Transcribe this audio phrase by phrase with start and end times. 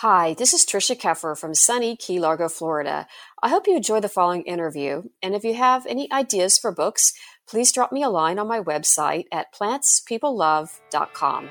[0.00, 3.06] Hi, this is Trisha Keffer from sunny Key Largo, Florida.
[3.42, 7.14] I hope you enjoy the following interview, and if you have any ideas for books,
[7.48, 11.48] please drop me a line on my website at plantspeoplelove.com.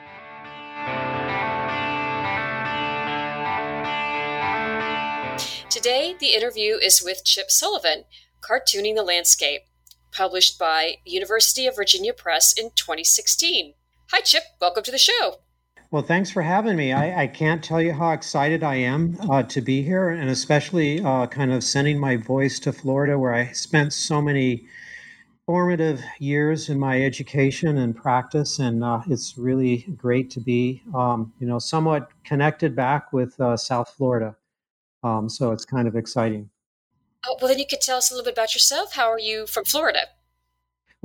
[5.68, 8.04] Today, the interview is with Chip Sullivan,
[8.41, 9.62] Cartooning the Landscape,
[10.12, 13.73] published by University of Virginia Press in 2016.
[14.12, 14.43] Hi, Chip.
[14.62, 15.40] Welcome to the show.
[15.95, 16.91] Well, thanks for having me.
[16.91, 21.02] I, I can't tell you how excited I am uh, to be here, and especially
[21.02, 24.68] uh, kind of sending my voice to Florida, where I spent so many
[25.46, 31.32] formative years in my education and practice, and uh, it's really great to be, um,
[31.40, 34.35] you know, somewhat connected back with uh, South Florida.
[35.01, 36.49] Um, so it's kind of exciting.
[37.26, 38.96] Oh, well, then you could tell us a little bit about yourself.
[38.96, 40.07] How are you from Florida?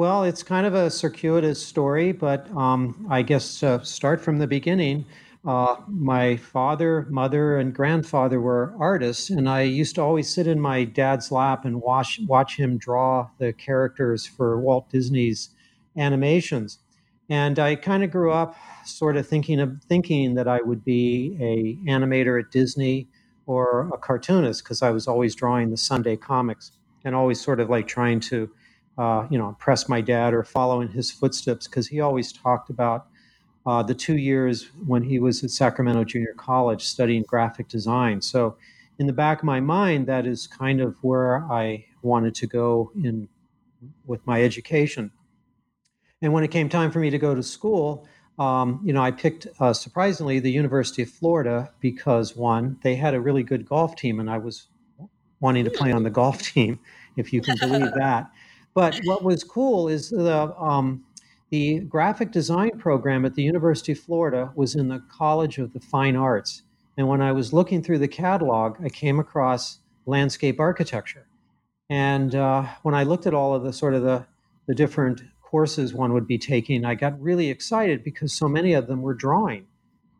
[0.00, 4.46] Well, it's kind of a circuitous story, but um, I guess uh, start from the
[4.46, 5.04] beginning.
[5.46, 10.58] Uh, my father, mother, and grandfather were artists, and I used to always sit in
[10.58, 15.50] my dad's lap and watch watch him draw the characters for Walt Disney's
[15.98, 16.78] animations.
[17.28, 18.56] And I kind of grew up
[18.86, 23.06] sort of thinking of thinking that I would be a animator at Disney
[23.44, 26.72] or a cartoonist because I was always drawing the Sunday comics
[27.04, 28.50] and always sort of like trying to
[28.98, 32.70] uh, you know, impress my dad or follow in his footsteps because he always talked
[32.70, 33.06] about
[33.66, 38.20] uh, the two years when he was at Sacramento Junior College studying graphic design.
[38.20, 38.56] So,
[38.98, 42.92] in the back of my mind, that is kind of where I wanted to go
[43.02, 43.28] in
[44.06, 45.10] with my education.
[46.20, 48.06] And when it came time for me to go to school,
[48.38, 53.14] um, you know, I picked uh, surprisingly the University of Florida because one, they had
[53.14, 54.68] a really good golf team, and I was
[55.40, 56.78] wanting to play on the golf team,
[57.16, 58.30] if you can believe that.
[58.74, 61.04] But what was cool is the um,
[61.50, 65.80] the graphic design program at the University of Florida was in the College of the
[65.80, 66.62] Fine Arts.
[66.96, 71.26] And when I was looking through the catalog, I came across landscape architecture.
[71.88, 74.26] And uh, when I looked at all of the sort of the,
[74.68, 78.86] the different courses one would be taking, I got really excited because so many of
[78.86, 79.66] them were drawing.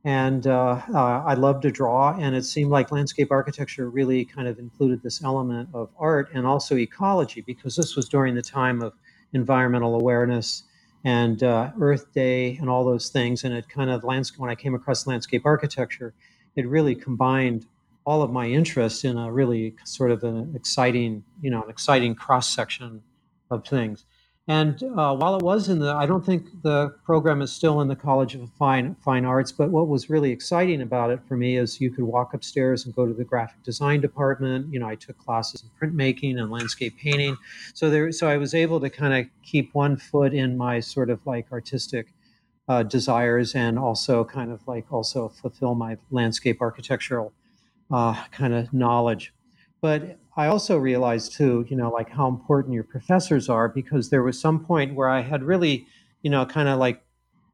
[0.05, 4.49] And uh, uh, I love to draw, and it seemed like landscape architecture really kind
[4.49, 8.81] of included this element of art and also ecology because this was during the time
[8.81, 8.95] of
[9.35, 10.63] environmental awareness
[11.05, 13.45] and uh, Earth Day and all those things.
[13.45, 16.15] And it kind of landscape when I came across landscape architecture,
[16.57, 17.67] it really combined
[18.05, 22.15] all of my interests in a really sort of an exciting, you know, an exciting
[22.15, 23.03] cross section
[23.51, 24.05] of things.
[24.51, 27.87] And uh, while it was in the, I don't think the program is still in
[27.87, 29.53] the College of Fine Fine Arts.
[29.53, 32.93] But what was really exciting about it for me is you could walk upstairs and
[32.93, 34.67] go to the graphic design department.
[34.73, 37.37] You know, I took classes in printmaking and landscape painting.
[37.75, 41.11] So there, so I was able to kind of keep one foot in my sort
[41.11, 42.13] of like artistic
[42.67, 47.33] uh, desires and also kind of like also fulfill my landscape architectural
[47.93, 49.33] uh, kind of knowledge.
[49.81, 54.23] But I also realized too, you know, like how important your professors are because there
[54.23, 55.87] was some point where I had really,
[56.23, 57.03] you know, kind of like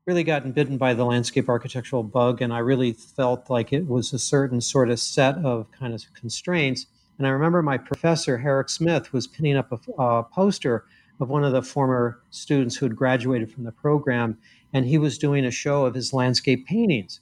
[0.07, 4.13] really gotten bitten by the landscape architectural bug and I really felt like it was
[4.13, 6.87] a certain sort of set of kind of constraints.
[7.19, 10.85] And I remember my professor, Herrick Smith, was pinning up a, a poster
[11.19, 14.39] of one of the former students who had graduated from the program,
[14.73, 17.21] and he was doing a show of his landscape paintings.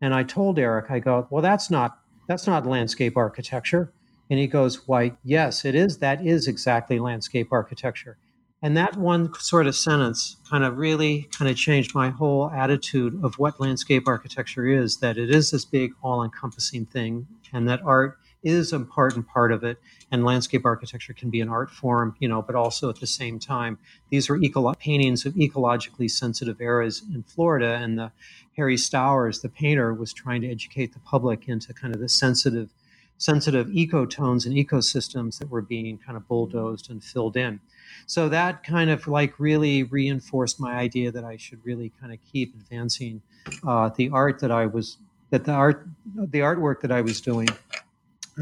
[0.00, 3.92] And I told Herrick, I go, well, that's not that's not landscape architecture.
[4.30, 5.98] And he goes, Why, yes, it is.
[5.98, 8.16] That is exactly landscape architecture.
[8.62, 13.22] And that one sort of sentence kind of really kind of changed my whole attitude
[13.22, 17.82] of what landscape architecture is that it is this big, all encompassing thing, and that
[17.84, 19.78] art is an important part of it.
[20.10, 23.38] And landscape architecture can be an art form, you know, but also at the same
[23.38, 23.78] time,
[24.10, 27.74] these are eco- paintings of ecologically sensitive areas in Florida.
[27.74, 28.12] And the
[28.56, 32.70] Harry Stowers, the painter, was trying to educate the public into kind of the sensitive
[33.18, 37.60] sensitive ecotones and ecosystems that were being kind of bulldozed and filled in.
[38.06, 42.18] So that kind of like really reinforced my idea that I should really kind of
[42.32, 43.22] keep advancing
[43.66, 44.98] uh, the art that I was
[45.30, 47.48] that the art the artwork that I was doing.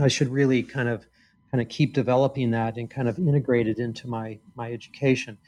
[0.01, 1.07] I should really kind of
[1.51, 5.39] kind of keep developing that and kind of integrate it into my my education.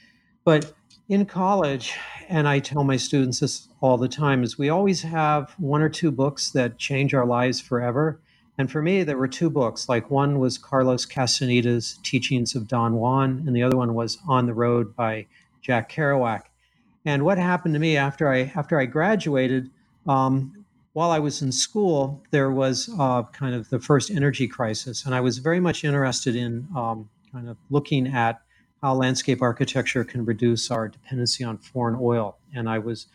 [0.44, 0.73] But
[1.09, 1.94] in college,
[2.29, 5.88] and I tell my students this all the time, is we always have one or
[5.88, 8.20] two books that change our lives forever
[8.56, 9.89] And for me, there were two books.
[9.89, 14.47] Like one was Carlos Castaneda's Teachings of Don Juan, and the other one was On
[14.47, 15.27] the Road by
[15.61, 16.43] Jack Kerouac.
[17.05, 19.71] And what happened to me after I after I graduated,
[20.06, 25.05] um, while I was in school, there was uh, kind of the first energy crisis,
[25.05, 28.41] and I was very much interested in um, kind of looking at
[28.81, 32.39] how landscape architecture can reduce our dependency on foreign oil.
[32.55, 33.09] And I was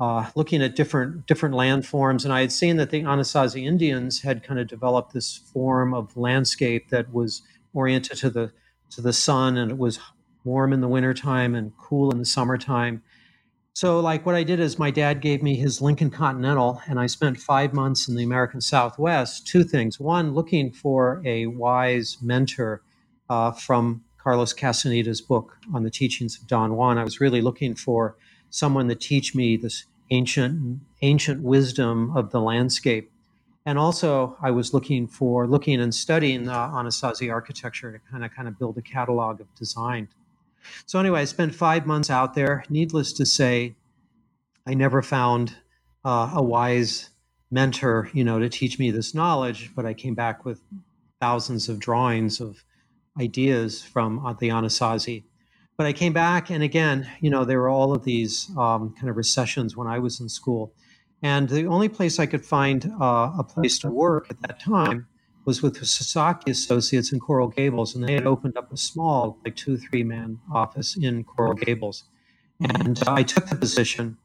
[0.00, 4.42] uh, looking at different different landforms, and I had seen that the Anasazi Indians had
[4.42, 7.42] kind of developed this form of landscape that was
[7.72, 8.52] oriented to the
[8.90, 10.00] to the sun, and it was
[10.44, 13.02] warm in the wintertime and cool in the summertime.
[13.76, 17.06] So, like, what I did is my dad gave me his Lincoln Continental, and I
[17.06, 19.46] spent five months in the American Southwest.
[19.46, 22.82] Two things: one, looking for a wise mentor
[23.30, 26.98] uh, from Carlos Castaneda's book on the teachings of Don Juan.
[26.98, 28.16] I was really looking for
[28.54, 33.10] someone to teach me this ancient ancient wisdom of the landscape.
[33.66, 38.30] And also, I was looking for looking and studying uh, Anasazi architecture to kind of
[38.32, 40.08] kind of build a catalog of design.
[40.86, 42.64] So anyway, I spent five months out there.
[42.70, 43.74] Needless to say,
[44.66, 45.56] I never found
[46.04, 47.10] uh, a wise
[47.50, 49.74] mentor, you know, to teach me this knowledge.
[49.74, 50.60] But I came back with
[51.20, 52.62] thousands of drawings of
[53.20, 55.24] ideas from uh, the Anasazi
[55.76, 59.08] but I came back, and again, you know, there were all of these um, kind
[59.08, 60.72] of recessions when I was in school.
[61.22, 65.06] And the only place I could find uh, a place to work at that time
[65.44, 69.38] was with the Sasaki Associates in Coral Gables, and they had opened up a small,
[69.44, 72.04] like two, three man office in Coral Gables.
[72.60, 74.16] And uh, I took the position,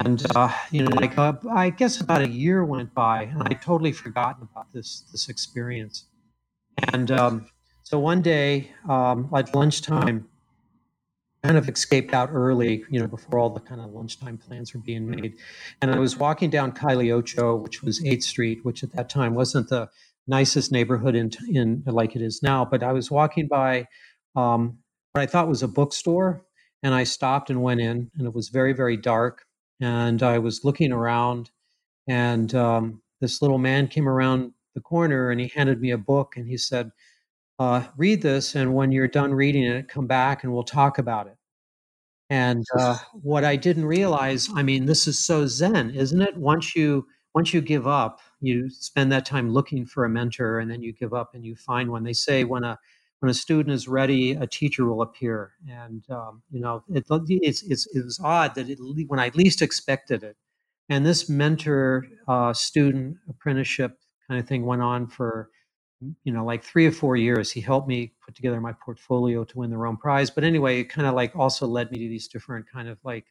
[0.00, 3.54] and uh, you know, like uh, I guess about a year went by, and I
[3.54, 6.04] totally forgotten about this this experience.
[6.92, 7.46] And um,
[7.82, 10.28] so one day um, at lunchtime,
[11.46, 14.80] kind of escaped out early, you know, before all the kind of lunchtime plans were
[14.80, 15.36] being made.
[15.80, 19.34] And I was walking down Calle Ocho, which was 8th Street, which at that time
[19.34, 19.88] wasn't the
[20.26, 22.64] nicest neighborhood in, in like it is now.
[22.64, 23.86] But I was walking by
[24.34, 24.78] um,
[25.12, 26.42] what I thought was a bookstore,
[26.82, 29.44] and I stopped and went in, and it was very, very dark.
[29.80, 31.50] And I was looking around,
[32.08, 36.36] and um, this little man came around the corner, and he handed me a book,
[36.36, 36.90] and he said,
[37.58, 41.26] uh, read this, and when you're done reading it, come back and we'll talk about
[41.26, 41.35] it.
[42.28, 46.36] And uh, what I didn't realize, I mean, this is so zen, isn't it?
[46.36, 50.70] Once you once you give up, you spend that time looking for a mentor, and
[50.70, 52.02] then you give up and you find one.
[52.02, 52.78] They say when a
[53.20, 55.52] when a student is ready, a teacher will appear.
[55.68, 59.62] And um, you know, it, it's it's it was odd that it, when I least
[59.62, 60.36] expected it,
[60.88, 63.98] and this mentor uh, student apprenticeship
[64.28, 65.50] kind of thing went on for
[66.24, 67.50] you know, like three or four years.
[67.50, 70.30] He helped me put together my portfolio to win the Rome Prize.
[70.30, 73.24] But anyway, it kind of like also led me to these different kind of like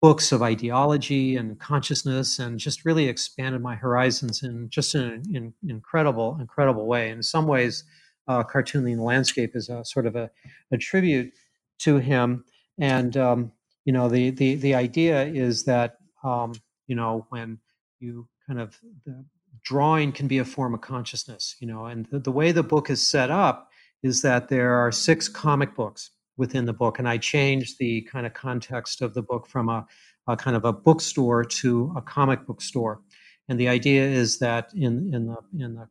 [0.00, 5.54] books of ideology and consciousness and just really expanded my horizons in just an in,
[5.68, 7.10] incredible, incredible way.
[7.10, 7.84] In some ways,
[8.26, 10.30] uh, Cartooning the Landscape is a sort of a,
[10.72, 11.32] a tribute
[11.78, 12.44] to him.
[12.78, 13.52] And, um,
[13.84, 16.52] you know, the, the, the idea is that, um,
[16.88, 17.58] you know, when
[18.00, 18.76] you kind of
[19.06, 19.24] the,
[19.64, 22.90] drawing can be a form of consciousness, you know, and the, the way the book
[22.90, 23.68] is set up
[24.02, 28.26] is that there are six comic books within the book, and I changed the kind
[28.26, 29.86] of context of the book from a,
[30.26, 33.00] a kind of a bookstore to a comic book store.
[33.48, 35.88] And the idea is that in in the in the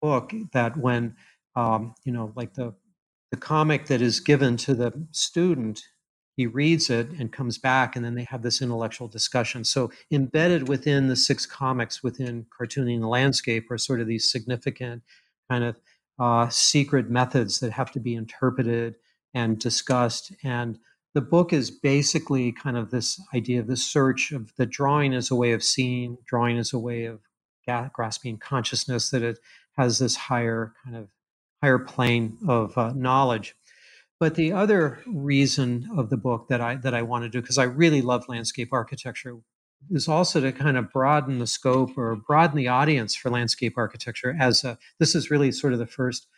[0.00, 1.14] book that when
[1.54, 2.74] um, you know like the
[3.30, 5.82] the comic that is given to the student
[6.36, 9.64] he reads it and comes back and then they have this intellectual discussion.
[9.64, 15.02] So embedded within the six comics within cartooning the landscape are sort of these significant
[15.50, 15.76] kind of
[16.18, 18.94] uh, secret methods that have to be interpreted
[19.34, 20.32] and discussed.
[20.42, 20.78] And
[21.14, 25.30] the book is basically kind of this idea of the search of the drawing as
[25.30, 27.20] a way of seeing drawing as a way of
[27.92, 29.38] grasping consciousness that it
[29.76, 31.08] has this higher kind of
[31.62, 33.54] higher plane of uh, knowledge
[34.22, 37.58] but the other reason of the book that I that I want to do because
[37.58, 39.36] I really love landscape architecture
[39.90, 44.36] is also to kind of broaden the scope or broaden the audience for landscape architecture
[44.38, 46.28] as a, this is really sort of the first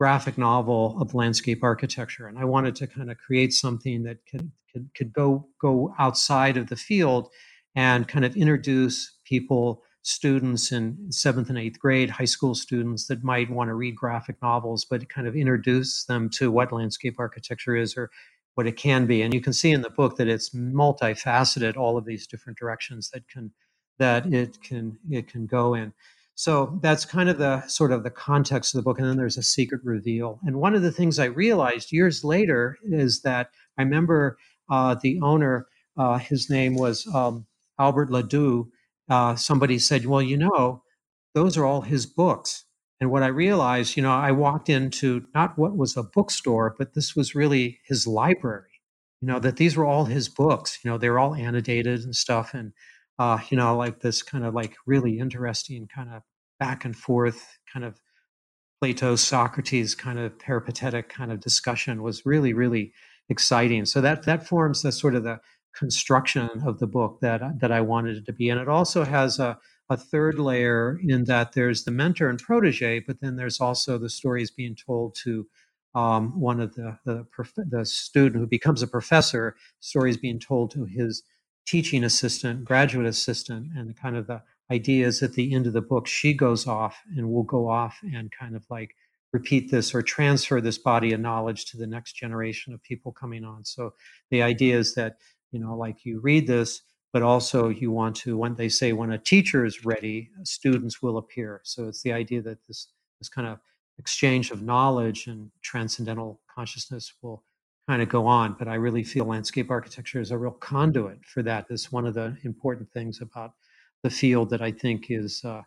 [0.00, 4.50] graphic novel of landscape architecture and I wanted to kind of create something that could
[4.72, 7.28] could, could go go outside of the field
[7.74, 13.24] and kind of introduce people students in seventh and eighth grade, high school students that
[13.24, 17.74] might want to read graphic novels, but kind of introduce them to what landscape architecture
[17.74, 18.08] is or
[18.54, 19.22] what it can be.
[19.22, 23.10] And you can see in the book that it's multifaceted, all of these different directions
[23.10, 23.50] that can
[23.98, 25.92] that it can it can go in.
[26.36, 29.00] So that's kind of the sort of the context of the book.
[29.00, 30.38] And then there's a secret reveal.
[30.44, 34.38] And one of the things I realized years later is that I remember
[34.70, 37.46] uh, the owner, uh, his name was um,
[37.80, 38.70] Albert Ledoux,
[39.08, 40.82] uh, somebody said, well, you know,
[41.34, 42.64] those are all his books.
[43.00, 46.94] And what I realized, you know, I walked into not what was a bookstore, but
[46.94, 48.80] this was really his library.
[49.20, 50.78] You know, that these were all his books.
[50.82, 52.54] You know, they were all annotated and stuff.
[52.54, 52.72] And,
[53.18, 56.22] uh, you know, like this kind of like really interesting kind of
[56.58, 58.00] back and forth kind of
[58.80, 62.92] Plato, Socrates kind of peripatetic kind of discussion was really, really
[63.28, 63.84] exciting.
[63.86, 65.40] So that that forms the sort of the
[65.76, 68.48] construction of the book that that I wanted it to be.
[68.48, 73.00] And it also has a a third layer in that there's the mentor and protege,
[73.00, 75.46] but then there's also the stories being told to
[75.94, 77.26] um, one of the the,
[77.70, 79.56] the student who becomes a professor.
[79.80, 81.22] Stories being told to his
[81.66, 86.06] teaching assistant, graduate assistant, and kind of the ideas at the end of the book.
[86.06, 88.94] She goes off and will go off and kind of like
[89.32, 93.44] repeat this or transfer this body of knowledge to the next generation of people coming
[93.44, 93.64] on.
[93.64, 93.94] So
[94.30, 95.16] the idea is that
[95.52, 99.12] you know, like you read this but also you want to when they say when
[99.12, 101.60] a teacher is ready students will appear.
[101.64, 102.88] So it's the idea that this
[103.20, 103.58] this kind of
[103.98, 107.42] exchange of knowledge and transcendental consciousness will
[107.88, 111.42] kind of go on but i really feel landscape architecture is a real conduit for
[111.42, 111.64] that.
[111.70, 113.52] It's one of the important things about
[114.02, 115.62] the field that i think is uh,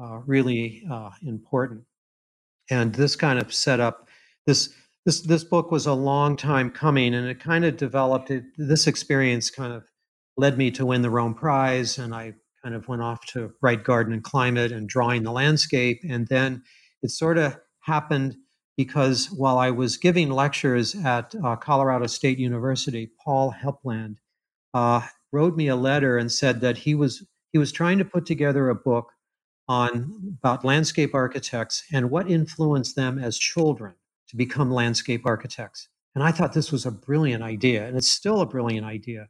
[0.00, 1.84] uh, really uh, important.
[2.70, 4.08] And this kind of set up
[4.46, 4.74] this
[5.04, 8.86] this this book was a long time coming and it kind of developed it, this
[8.86, 9.84] experience kind of
[10.36, 13.84] led me to win the Rome Prize, and I kind of went off to write
[13.84, 16.00] garden and climate and drawing the landscape.
[16.08, 16.62] And then
[17.02, 18.36] it sort of happened
[18.76, 24.16] because while I was giving lectures at uh, Colorado State University, Paul Hepland
[24.72, 28.26] uh, wrote me a letter and said that he was he was trying to put
[28.26, 29.12] together a book
[29.68, 33.94] on about landscape architects and what influenced them as children
[34.28, 35.88] to become landscape architects.
[36.14, 39.28] And I thought this was a brilliant idea, and it's still a brilliant idea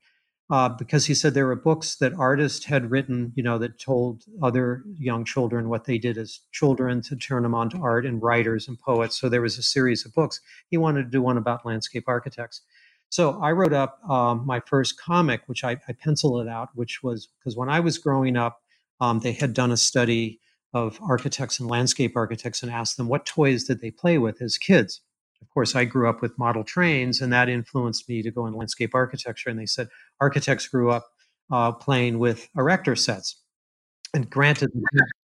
[0.51, 4.25] uh, because he said there were books that artists had written, you know, that told
[4.43, 8.23] other young children what they did as children to turn them on to art and
[8.23, 9.19] writers and poets.
[9.19, 10.41] So there was a series of books.
[10.69, 12.61] He wanted to do one about landscape architects.
[13.09, 17.03] So I wrote up um, my first comic, which I, I, penciled it out, which
[17.03, 18.61] was because when I was growing up,
[19.01, 20.41] um, they had done a study
[20.75, 24.59] of architects and landscape architects and asked them what toys did they play with as
[24.59, 25.01] kids.
[25.41, 28.55] Of course, I grew up with model trains, and that influenced me to go in
[28.55, 29.51] landscape architecture.
[29.51, 29.89] And they said
[30.21, 31.07] architects grew up
[31.51, 33.41] uh, playing with erector sets.
[34.13, 34.71] And granted,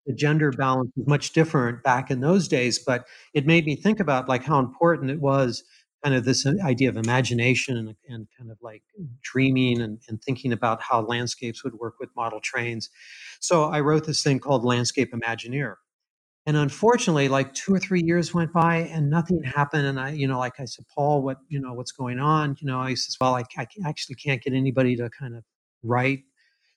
[0.07, 4.01] the gender balance was much different back in those days, but it made me think
[4.01, 5.65] about like how important it was
[6.03, 8.83] kind of this uh, idea of imagination and, and kind of like
[9.23, 12.91] dreaming and, and, thinking about how landscapes would work with model trains.
[13.41, 15.77] So I wrote this thing called Landscape Imagineer.
[16.45, 19.87] And unfortunately, like two or three years went by and nothing happened.
[19.87, 22.57] And I, you know, like I said, Paul, what, you know, what's going on?
[22.61, 25.45] You know, I says, well, I, I actually can't get anybody to kind of
[25.85, 26.25] write.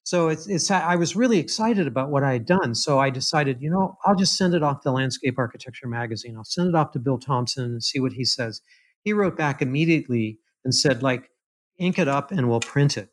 [0.04, 2.76] So it's, it's, I was really excited about what I had done.
[2.76, 6.38] So I decided, you know, I'll just send it off to Landscape Architecture Magazine.
[6.38, 8.62] I'll send it off to Bill Thompson and see what he says.
[9.06, 11.30] He wrote back immediately and said, like,
[11.78, 13.10] ink it up and we'll print it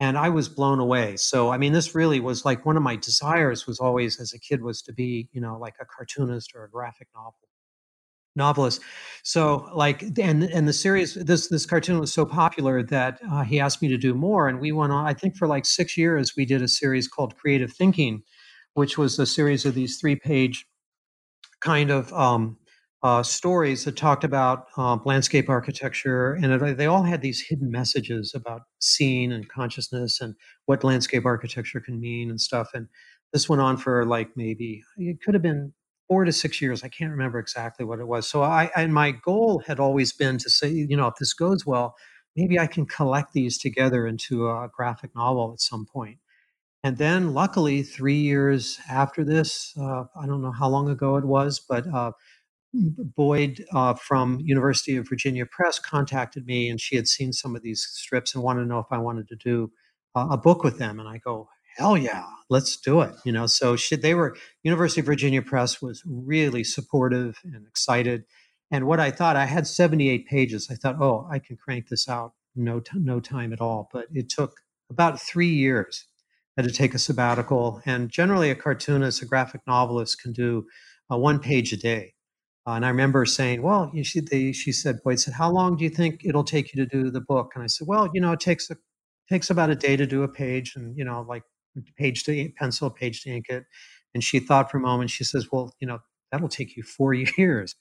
[0.00, 1.16] and I was blown away.
[1.16, 4.38] So, I mean, this really was like one of my desires was always as a
[4.38, 7.34] kid was to be, you know, like a cartoonist or a graphic novel
[8.36, 8.82] novelist.
[9.22, 13.60] So, like, and and the series, this this cartoon was so popular that uh, he
[13.60, 15.06] asked me to do more, and we went on.
[15.06, 18.22] I think for like six years, we did a series called Creative Thinking,
[18.74, 20.66] which was a series of these three page
[21.60, 22.58] kind of um,
[23.04, 27.70] uh, stories that talked about uh, landscape architecture, and it, they all had these hidden
[27.70, 30.34] messages about seeing and consciousness and
[30.64, 32.70] what landscape architecture can mean and stuff.
[32.72, 32.88] And
[33.34, 35.74] this went on for like maybe it could have been
[36.08, 36.82] four to six years.
[36.82, 38.26] I can't remember exactly what it was.
[38.26, 41.66] So I, and my goal had always been to say, you know, if this goes
[41.66, 41.94] well,
[42.36, 46.18] maybe I can collect these together into a graphic novel at some point.
[46.82, 51.24] And then, luckily, three years after this, uh, I don't know how long ago it
[51.24, 52.12] was, but uh,
[52.74, 57.62] Boyd uh, from University of Virginia Press contacted me, and she had seen some of
[57.62, 59.70] these strips and wanted to know if I wanted to do
[60.14, 60.98] uh, a book with them.
[60.98, 63.14] And I go, hell yeah, let's do it.
[63.24, 68.24] You know, so she, they were University of Virginia Press was really supportive and excited.
[68.70, 70.68] And what I thought, I had 78 pages.
[70.70, 73.88] I thought, oh, I can crank this out no t- no time at all.
[73.92, 76.06] But it took about three years.
[76.56, 80.66] I had to take a sabbatical, and generally, a cartoonist, a graphic novelist, can do
[81.12, 82.13] uh, one page a day.
[82.66, 85.84] Uh, and I remember saying, "Well, should." They, she said, "Boyd said, how long do
[85.84, 88.32] you think it'll take you to do the book?" And I said, "Well, you know,
[88.32, 88.76] it takes a
[89.28, 91.42] takes about a day to do a page, and you know, like
[91.96, 93.64] page to pencil, page to ink it."
[94.14, 95.10] And she thought for a moment.
[95.10, 95.98] She says, "Well, you know,
[96.32, 97.76] that'll take you four years."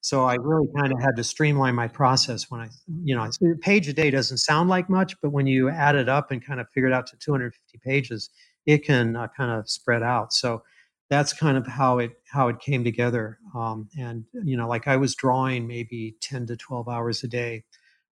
[0.00, 2.68] So I really kind of had to streamline my process when I,
[3.02, 6.08] you know, a page a day doesn't sound like much, but when you add it
[6.08, 8.30] up and kind of figure it out to 250 pages,
[8.66, 10.32] it can uh, kind of spread out.
[10.32, 10.62] So
[11.10, 13.38] that's kind of how it how it came together.
[13.54, 17.64] Um, and you know, like I was drawing maybe ten to twelve hours a day,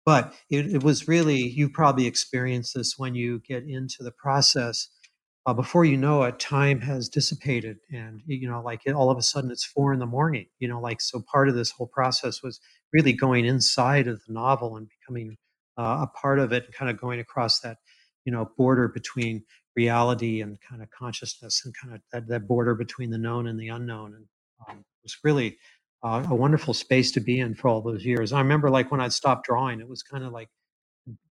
[0.05, 4.89] but it, it was really you probably experienced this when you get into the process.
[5.47, 9.17] Uh, before you know it, time has dissipated, and you know, like it, all of
[9.17, 10.47] a sudden it's four in the morning.
[10.59, 12.59] You know, like so part of this whole process was
[12.93, 15.37] really going inside of the novel and becoming
[15.77, 17.77] uh, a part of it, and kind of going across that
[18.25, 19.43] you know border between
[19.75, 23.59] reality and kind of consciousness and kind of that, that border between the known and
[23.59, 24.15] the unknown.
[24.15, 24.25] And
[24.67, 25.57] um, it was really
[26.03, 28.33] uh, a wonderful space to be in for all those years.
[28.33, 30.49] I remember like when I'd stopped drawing, it was kind of like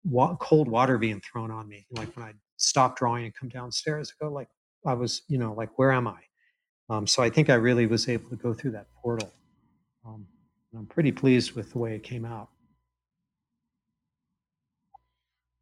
[0.04, 1.86] wa- cold water being thrown on me.
[1.90, 4.48] Like when I'd stop drawing and come downstairs, I go like,
[4.84, 6.20] I was, you know, like, where am I?
[6.88, 9.32] Um, so I think I really was able to go through that portal.
[10.06, 10.26] Um,
[10.76, 12.48] I'm pretty pleased with the way it came out.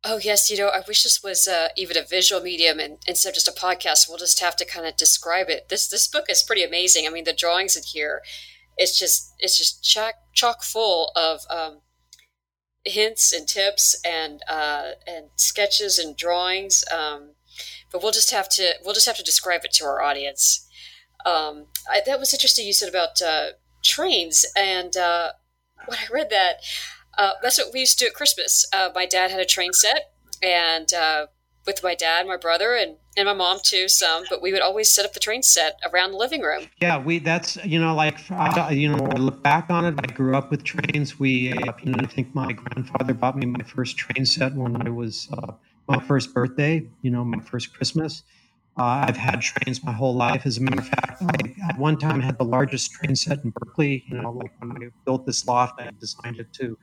[0.07, 3.31] Oh yes, you know, I wish this was uh, even a visual medium and instead
[3.31, 4.07] of just a podcast.
[4.07, 5.71] We'll just have to kind of describe it.
[5.71, 7.07] This this book is pretty amazing.
[7.07, 8.21] I mean, the drawings in here,
[8.77, 11.81] it's just it's just chock chock full of um,
[12.85, 16.85] hints and tips and uh, and sketches and drawings.
[16.93, 17.31] Um,
[17.91, 20.69] but we'll just have to we'll just have to describe it to our audience.
[21.25, 22.67] Um, I, that was interesting.
[22.67, 25.31] You said about uh, trains, and uh,
[25.87, 26.57] when I read that,
[27.19, 28.65] uh, that's what we used to do at Christmas.
[28.73, 31.27] Uh, my dad had a train set, and uh,
[31.67, 34.25] with my dad, my brother, and and my mom too, some.
[34.29, 36.69] But we would always set up the train set around the living room.
[36.81, 37.19] Yeah, we.
[37.19, 38.19] That's you know, like
[38.71, 39.95] you know, I look back on it.
[39.99, 41.19] I grew up with trains.
[41.19, 44.87] We, uh, you know, I think my grandfather bought me my first train set when
[44.87, 45.53] I was uh,
[45.89, 46.87] my first birthday.
[47.03, 48.23] You know, my first Christmas.
[48.77, 50.47] Uh, I've had trains my whole life.
[50.47, 53.51] As a matter of fact, I at one time had the largest train set in
[53.51, 54.05] Berkeley.
[54.09, 56.77] You know, like when I built this loft, I designed it to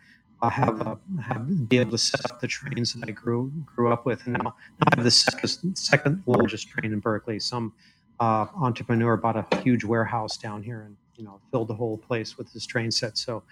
[0.49, 4.05] have, a, have be able to set up the trains that I grew grew up
[4.05, 7.39] with, and now, I have the second, second largest train in Berkeley.
[7.39, 7.73] Some
[8.19, 12.37] uh, entrepreneur bought a huge warehouse down here and you know filled the whole place
[12.37, 13.17] with this train set.
[13.17, 13.43] So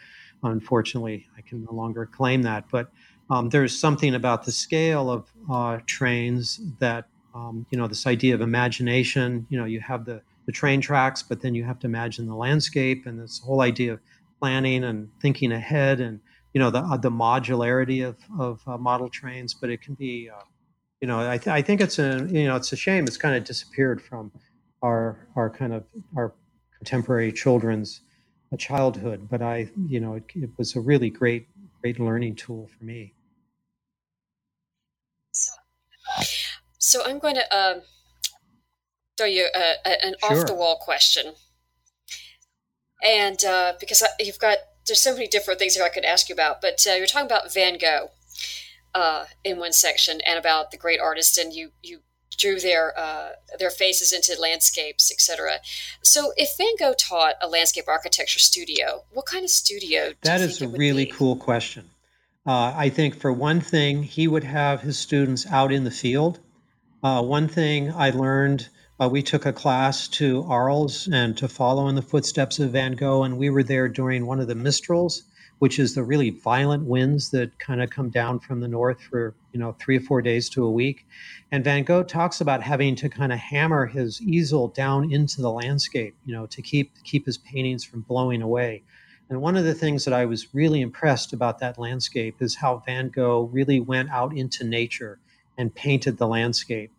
[0.44, 2.66] unfortunately, I can no longer claim that.
[2.72, 2.90] But
[3.30, 8.34] um, there's something about the scale of uh, trains that um, you know this idea
[8.34, 9.46] of imagination.
[9.50, 12.36] You know, you have the the train tracks, but then you have to imagine the
[12.36, 14.00] landscape and this whole idea of
[14.40, 16.20] planning and thinking ahead and
[16.54, 20.30] you know the uh, the modularity of of uh, model trains, but it can be,
[20.30, 20.42] uh,
[21.02, 23.36] you know, I, th- I think it's a you know it's a shame it's kind
[23.36, 24.32] of disappeared from
[24.82, 25.84] our our kind of
[26.18, 26.34] our
[26.78, 28.02] contemporary children's
[28.52, 29.28] uh, childhood.
[29.30, 31.48] But I you know it, it was a really great
[31.82, 33.14] great learning tool for me.
[36.80, 37.82] So I'm going to um,
[39.16, 39.48] throw you
[39.86, 40.40] an sure.
[40.40, 41.34] off the wall question,
[43.06, 44.58] and uh, because I, you've got
[44.90, 47.28] there's so many different things that I could ask you about, but uh, you're talking
[47.28, 48.10] about Van Gogh
[48.94, 52.00] uh, in one section and about the great artists, and you you
[52.38, 55.60] drew their uh, their faces into landscapes, etc.
[56.04, 60.14] So, if Van Gogh taught a landscape architecture studio, what kind of studio?
[60.22, 61.12] that is a really be?
[61.12, 61.90] cool question.
[62.46, 66.40] Uh, I think for one thing, he would have his students out in the field.
[67.04, 68.70] Uh, one thing I learned
[69.02, 72.94] uh, we took a class to Arles and to follow in the footsteps of Van
[72.94, 75.22] Gogh, and we were there during one of the Mistrals,
[75.60, 79.36] which is the really violent winds that kind of come down from the north for
[79.54, 81.06] you know three or four days to a week.
[81.52, 85.52] And Van Gogh talks about having to kind of hammer his easel down into the
[85.52, 88.84] landscape, you know, to keep keep his paintings from blowing away.
[89.30, 92.84] And one of the things that I was really impressed about that landscape is how
[92.86, 95.20] Van Gogh really went out into nature
[95.58, 96.92] and painted the landscape.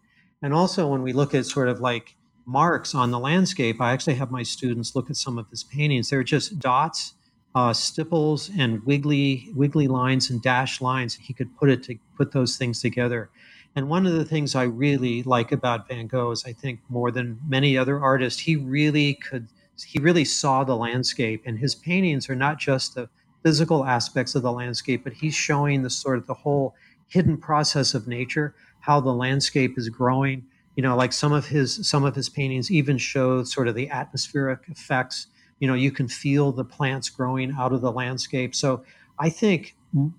[0.43, 4.15] And also, when we look at sort of like marks on the landscape, I actually
[4.15, 6.11] have my students look at some of his paintings.
[6.11, 7.15] They're just dots,
[7.55, 11.15] uh, stipples, and wiggly wiggly lines and dashed lines.
[11.15, 13.31] He could put it to put those things together.
[13.77, 17.11] And one of the things I really like about Van Gogh is I think more
[17.11, 19.49] than many other artists, he really could
[19.87, 23.09] he really saw the landscape and his paintings are not just the
[23.43, 26.75] physical aspects of the landscape, but he's showing the sort of the whole
[27.09, 28.55] hidden process of nature
[28.91, 30.45] how the landscape is growing.
[30.75, 33.89] You know, like some of his some of his paintings even show sort of the
[33.89, 35.29] atmospheric effects.
[35.61, 38.53] You know, you can feel the plants growing out of the landscape.
[38.53, 38.83] So
[39.21, 39.77] I think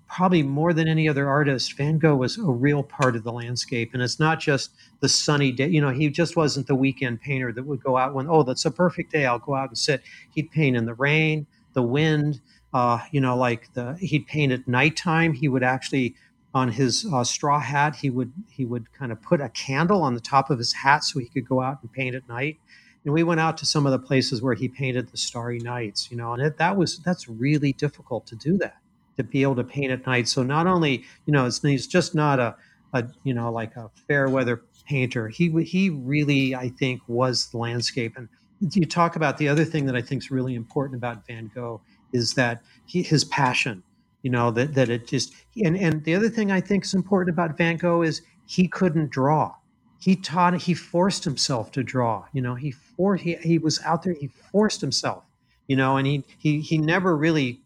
[0.08, 3.90] probably more than any other artist, Van Gogh was a real part of the landscape.
[3.92, 5.68] And it's not just the sunny day.
[5.68, 8.64] You know, he just wasn't the weekend painter that would go out when, oh, that's
[8.64, 9.26] a perfect day.
[9.26, 10.02] I'll go out and sit.
[10.34, 12.40] He'd paint in the rain, the wind,
[12.72, 15.34] uh, you know, like the he'd paint at nighttime.
[15.34, 16.14] He would actually
[16.54, 20.14] on his uh, straw hat he would he would kind of put a candle on
[20.14, 22.58] the top of his hat so he could go out and paint at night
[23.04, 26.10] and we went out to some of the places where he painted the starry nights
[26.10, 28.76] you know and it, that was that's really difficult to do that
[29.16, 32.14] to be able to paint at night so not only you know it's, it's just
[32.14, 32.54] not a,
[32.92, 35.28] a you know like a fair weather painter.
[35.28, 38.16] He he really, I think, was the landscape.
[38.16, 38.28] And
[38.60, 41.80] you talk about the other thing that I think is really important about Van Gogh
[42.12, 43.82] is that he, his passion.
[44.22, 47.34] You know that that it just and and the other thing I think is important
[47.34, 49.54] about Van Gogh is he couldn't draw.
[50.00, 52.24] He taught he forced himself to draw.
[52.32, 54.14] You know he for he, he was out there.
[54.14, 55.24] He forced himself.
[55.66, 57.62] You know, and he he he never really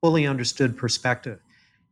[0.00, 1.40] fully understood perspective.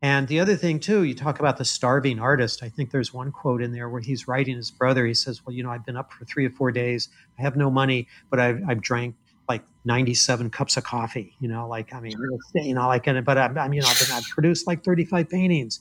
[0.02, 2.62] And the other thing, too, you talk about the starving artist.
[2.62, 5.06] I think there's one quote in there where he's writing his brother.
[5.06, 7.08] He says, Well, you know, I've been up for three or four days.
[7.38, 9.16] I have no money, but I've, I've drank
[9.48, 12.16] like 97 cups of coffee, you know, like, I mean,
[12.54, 15.80] you know, like, but I'm, I'm you know, I've, been, I've produced like 35 paintings.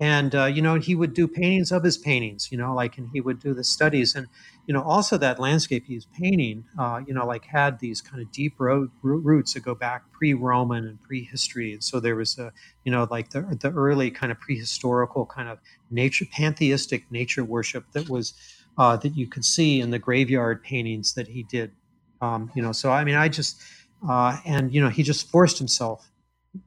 [0.00, 3.08] And, uh, you know, he would do paintings of his paintings, you know, like, and
[3.12, 4.14] he would do the studies.
[4.14, 4.28] And,
[4.66, 8.22] you know, also that landscape he was painting, uh, you know, like had these kind
[8.22, 11.72] of deep road, roots that go back pre-Roman and prehistory.
[11.72, 12.52] And so there was a,
[12.84, 15.58] you know, like the, the early kind of prehistorical kind of
[15.90, 18.34] nature, pantheistic nature worship that was,
[18.78, 21.72] uh, that you could see in the graveyard paintings that he did.
[22.20, 23.60] Um, you know, so I mean, I just,
[24.08, 26.10] uh, and you know, he just forced himself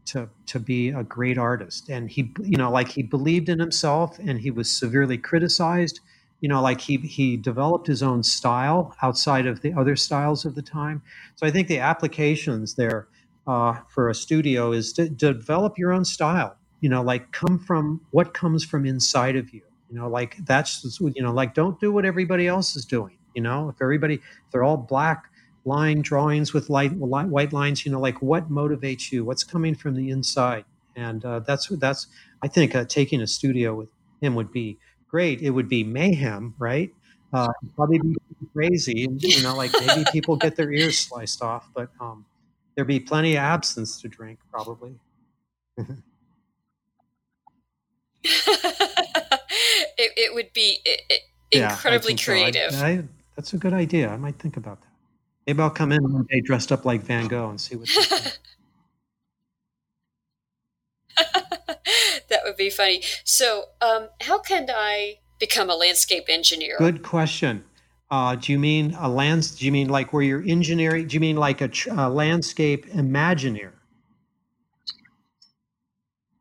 [0.06, 4.20] to to be a great artist, and he, you know, like he believed in himself,
[4.20, 6.00] and he was severely criticized.
[6.42, 10.56] You know like he he developed his own style outside of the other styles of
[10.56, 11.02] the time.
[11.36, 13.08] So i think the applications there
[13.48, 16.58] uh, for a studio is to, to develop your own style.
[16.82, 19.62] You know like come from what comes from inside of you.
[19.90, 23.18] You know like that's you know like don't do what everybody else is doing.
[23.36, 25.31] You know if everybody if they're all black
[25.64, 29.96] line drawings with light white lines you know like what motivates you what's coming from
[29.96, 32.08] the inside and uh, that's that's
[32.42, 33.90] i think uh, taking a studio with
[34.22, 34.78] him would be
[35.12, 35.42] great.
[35.42, 36.90] It would be mayhem, right?
[37.34, 38.16] Uh, probably be
[38.54, 42.26] crazy, you know, like maybe people get their ears sliced off, but um,
[42.76, 44.96] there'd be plenty of absinthe to drink, probably.
[45.78, 45.94] it,
[49.98, 51.22] it would be it,
[51.52, 52.72] incredibly yeah, creative.
[52.72, 52.86] So.
[52.86, 53.04] I, I,
[53.36, 54.10] that's a good idea.
[54.10, 54.91] I might think about that.
[55.48, 57.90] Maybe I'll come in one day dressed up like Van Gogh and see what.
[62.30, 63.04] that would be funny.
[63.24, 66.76] So, um, how can I become a landscape engineer?
[66.78, 67.64] Good question.
[68.12, 69.56] Uh, do you mean a lands?
[69.56, 71.08] Do you mean like where you're engineering?
[71.08, 73.72] Do you mean like a, a landscape imagineer?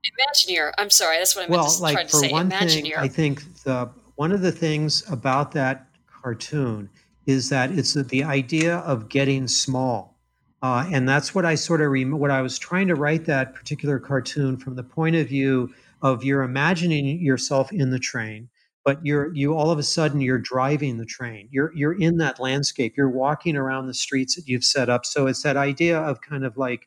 [0.05, 0.73] Imagineer.
[0.79, 2.31] I'm sorry, that's what I meant well, to, like to say.
[2.31, 2.83] One Imagineer.
[2.83, 5.87] Thing, I think the one of the things about that
[6.23, 6.91] cartoon
[7.31, 10.19] is that it's the idea of getting small.
[10.63, 13.55] Uh, and that's what I sort of rem- what I was trying to write that
[13.55, 18.49] particular cartoon from the point of view of you're imagining yourself in the train,
[18.85, 21.49] but you're you all of a sudden you're driving the train.
[21.51, 22.95] You're you're in that landscape.
[22.97, 25.07] You're walking around the streets that you've set up.
[25.07, 26.87] So it's that idea of kind of like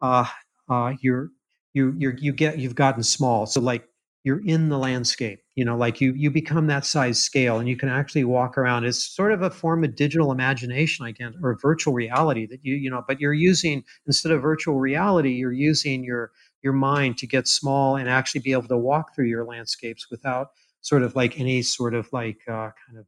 [0.00, 0.26] uh,
[0.68, 1.30] uh, you're
[1.74, 3.46] you you you get you've gotten small.
[3.46, 3.88] So like
[4.24, 7.76] you're in the landscape you know like you you become that size scale and you
[7.76, 8.84] can actually walk around.
[8.84, 12.90] It's sort of a form of digital imagination again or virtual reality that you you
[12.90, 16.30] know but you're using instead of virtual reality you're using your
[16.62, 20.48] your mind to get small and actually be able to walk through your landscapes without
[20.80, 23.06] sort of like any sort of like uh, kind of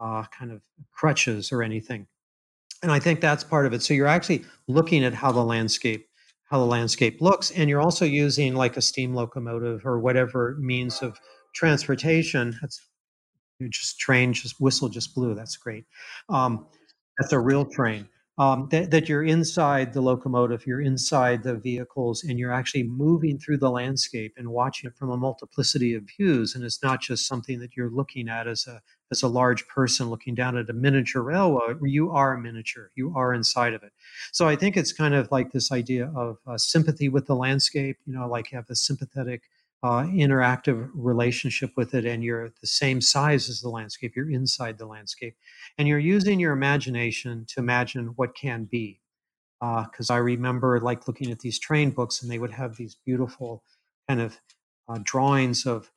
[0.00, 2.06] uh, kind of crutches or anything.
[2.82, 3.82] And i think that's part of it.
[3.82, 6.06] So you're actually looking at how the landscape
[6.50, 11.00] how the landscape looks and you're also using like a steam locomotive or whatever means
[11.00, 11.18] of
[11.54, 12.56] transportation.
[12.60, 12.80] That's
[13.58, 15.84] you just train just whistle just blew that's great.
[16.28, 16.66] Um,
[17.18, 18.08] that's a real train
[18.40, 23.38] um, that, that you're inside the locomotive you're inside the vehicles and you're actually moving
[23.38, 26.54] through the landscape and watching it from a multiplicity of views.
[26.54, 28.80] And it's not just something that you're looking at as a
[29.12, 31.80] as a large person looking down at a miniature railroad.
[31.82, 32.90] You are a miniature.
[32.94, 33.92] You are inside of it.
[34.32, 37.98] So i think it's kind of like this idea of uh, sympathy with the landscape
[38.06, 39.42] you know like you have a sympathetic
[39.82, 44.76] uh, interactive relationship with it and you're the same size as the landscape you're inside
[44.76, 45.34] the landscape
[45.78, 49.00] and you're using your imagination to imagine what can be.
[49.60, 52.96] Because uh, i remember like looking at these train books and they would have these
[53.04, 53.62] beautiful
[54.08, 54.38] kind of
[54.88, 55.90] uh, drawings of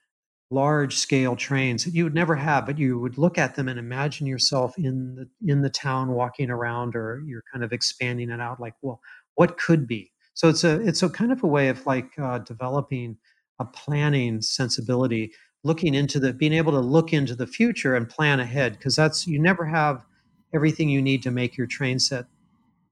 [0.52, 3.80] large scale trains that you would never have but you would look at them and
[3.80, 8.42] imagine yourself in the in the town walking around or you're kind of expanding it
[8.42, 9.00] out like well
[9.36, 10.12] what could be?
[10.34, 13.18] So it's a it's a kind of a way of like uh, developing
[13.60, 15.32] a planning sensibility
[15.64, 19.28] looking into the being able to look into the future and plan ahead because that's
[19.28, 20.06] you never have
[20.54, 22.26] everything you need to make your train set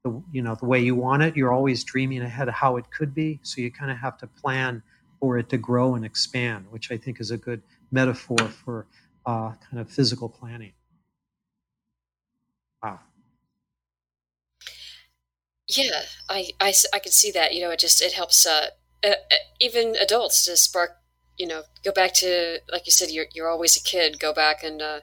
[0.04, 1.36] the you know the way you want it.
[1.36, 4.28] You're always dreaming ahead of how it could be so you kind of have to
[4.28, 4.82] plan
[5.19, 8.88] for it to grow and expand which i think is a good metaphor for
[9.26, 10.74] uh, kind of physical planning.
[12.84, 13.00] Wow.
[15.67, 18.67] Yeah I, I i can see that you know it just it helps uh,
[19.04, 20.98] uh, uh even adults to spark
[21.38, 24.20] you know, go back to like you said, you're you're always a kid.
[24.20, 25.00] Go back and uh,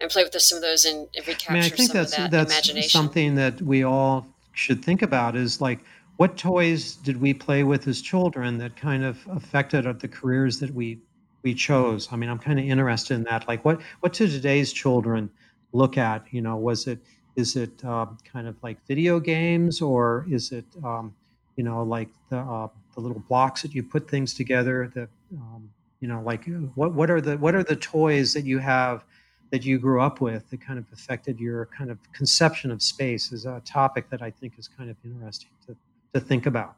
[0.00, 2.30] and play with some of those and, and recapture I, mean, I think that's, that
[2.30, 2.90] that's imagination.
[2.90, 5.80] something that we all should think about is like
[6.16, 10.72] what toys did we play with as children that kind of affected the careers that
[10.74, 10.98] we
[11.42, 14.72] we chose i mean i'm kind of interested in that like what what do today's
[14.72, 15.30] children
[15.72, 16.98] look at you know was it
[17.36, 21.14] is it uh, kind of like video games or is it um,
[21.56, 25.70] you know like the uh, the little blocks that you put things together the um,
[26.00, 29.04] you know like what what are the what are the toys that you have
[29.50, 33.32] that you grew up with that kind of affected your kind of conception of space
[33.32, 35.76] is a topic that I think is kind of interesting to,
[36.14, 36.74] to think about.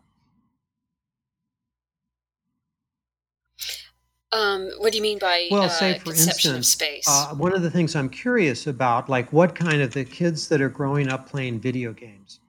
[4.30, 6.76] Um, what do you mean by well, uh, say for instance,
[7.08, 10.60] uh, one of the things I'm curious about, like what kind of the kids that
[10.60, 12.40] are growing up playing video games,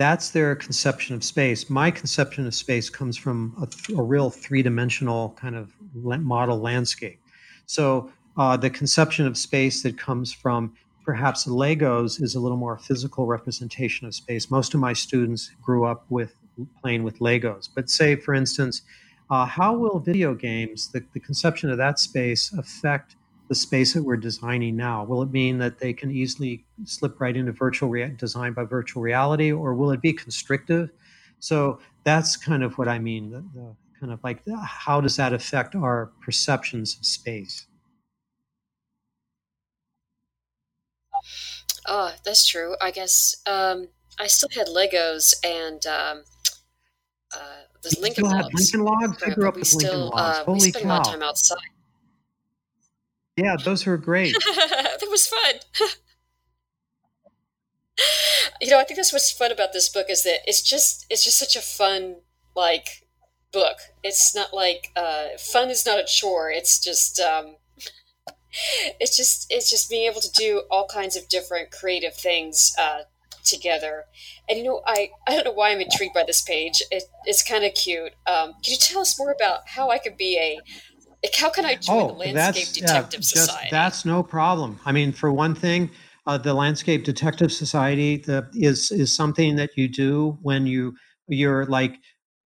[0.00, 1.68] that's their conception of space.
[1.68, 7.20] My conception of space comes from a, a real three dimensional kind of model landscape.
[7.66, 10.72] So uh, the conception of space that comes from
[11.04, 14.50] perhaps Legos is a little more physical representation of space.
[14.50, 16.34] Most of my students grew up with
[16.80, 17.68] playing with Legos.
[17.74, 18.80] But say, for instance,
[19.28, 23.16] uh, how will video games, the, the conception of that space, affect
[23.50, 25.02] the space that we're designing now?
[25.04, 29.02] Will it mean that they can easily slip right into virtual rea- design by virtual
[29.02, 30.88] reality, or will it be constrictive?
[31.40, 33.32] So that's kind of what I mean.
[33.32, 37.66] The, the kind of like how does that affect our perceptions of space?
[41.86, 42.76] Oh, that's true.
[42.80, 43.88] I guess um,
[44.20, 46.22] I still had Legos and um,
[47.34, 48.54] uh, the Lincoln still Logs.
[48.54, 49.22] Lincoln Logs.
[49.24, 50.38] I grew up with still, Lincoln Logs.
[50.38, 50.88] Uh, Holy we spent cow.
[50.88, 51.58] a lot of time outside.
[53.36, 54.34] Yeah, those were great.
[54.56, 55.54] that was fun.
[58.60, 61.24] you know, I think that's what's fun about this book is that it's just it's
[61.24, 62.16] just such a fun
[62.54, 63.06] like
[63.52, 63.76] book.
[64.02, 66.50] It's not like uh, fun is not a chore.
[66.50, 67.56] It's just um,
[69.00, 73.00] it's just it's just being able to do all kinds of different creative things uh,
[73.44, 74.04] together.
[74.48, 76.82] And you know, I I don't know why I'm intrigued by this page.
[76.90, 78.12] It, it's kind of cute.
[78.26, 80.60] Um, can you tell us more about how I could be a
[81.22, 83.60] like how can I join oh, the Landscape Detective yeah, Society?
[83.62, 84.78] Just, that's no problem.
[84.84, 85.90] I mean, for one thing,
[86.26, 90.94] uh, the Landscape Detective Society the, is is something that you do when you
[91.28, 91.96] you're like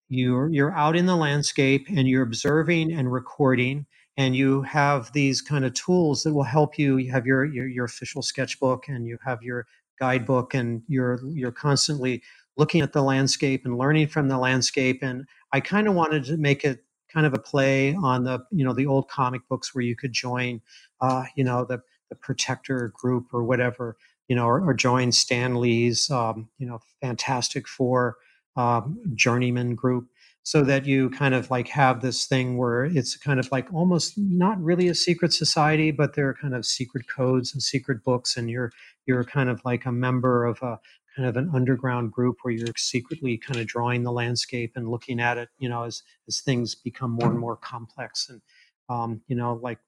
[0.09, 5.41] you're you're out in the landscape and you're observing and recording and you have these
[5.41, 9.07] kind of tools that will help you you have your, your your, official sketchbook and
[9.07, 9.67] you have your
[9.99, 12.23] guidebook and you're you're constantly
[12.57, 16.37] looking at the landscape and learning from the landscape and i kind of wanted to
[16.37, 16.84] make it
[17.14, 20.12] kind of a play on the you know the old comic books where you could
[20.12, 20.61] join
[21.00, 23.96] uh, you know the the protector group or whatever
[24.29, 28.16] you know or, or join stan lee's um, you know fantastic four
[28.57, 30.09] um, journeyman group
[30.42, 34.12] so that you kind of like have this thing where it's kind of like almost
[34.18, 38.37] not really a secret society but there are kind of secret codes and secret books
[38.37, 38.72] and you're
[39.07, 40.79] you're kind of like a member of a
[41.16, 45.20] kind of an underground group where you're secretly kind of drawing the landscape and looking
[45.20, 48.40] at it you know as as things become more and more complex and
[48.88, 49.79] um, you know like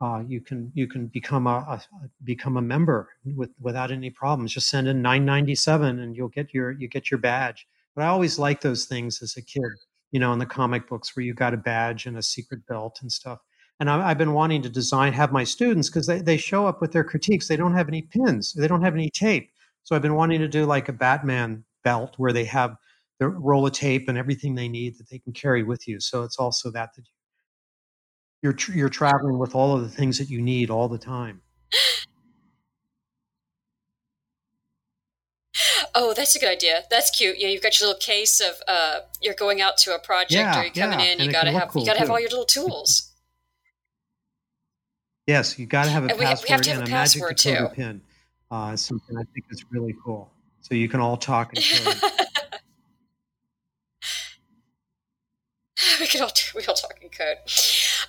[0.00, 1.82] uh, you can you can become a, a,
[2.24, 6.70] become a member with without any problems just send in 997 and you'll get your
[6.72, 9.72] you get your badge but i always liked those things as a kid
[10.10, 12.98] you know, in the comic books where you got a badge and a secret belt
[13.02, 13.40] and stuff.
[13.80, 16.80] And I, have been wanting to design, have my students, because they, they show up
[16.80, 17.46] with their critiques.
[17.46, 19.50] They don't have any pins, they don't have any tape.
[19.88, 22.76] So I've been wanting to do like a Batman belt where they have
[23.20, 25.98] the roll of tape and everything they need that they can carry with you.
[25.98, 27.04] So it's also that that
[28.42, 31.40] you're you're traveling with all of the things that you need all the time.
[35.94, 36.82] Oh, that's a good idea.
[36.90, 37.36] That's cute.
[37.38, 40.60] Yeah, you've got your little case of uh, you're going out to a project yeah,
[40.60, 41.12] or you're coming yeah.
[41.14, 41.20] in.
[41.20, 42.02] You gotta have cool you gotta too.
[42.04, 43.10] have all your little tools.
[45.26, 46.88] Yes, you got to have a And we have- password we have to have and
[46.88, 47.74] a a magic password, decoder too.
[47.74, 48.00] pin.
[48.50, 50.30] Uh, is something I think is really cool.
[50.60, 51.64] So you can all talk and
[56.00, 57.36] we could all we all talk in code.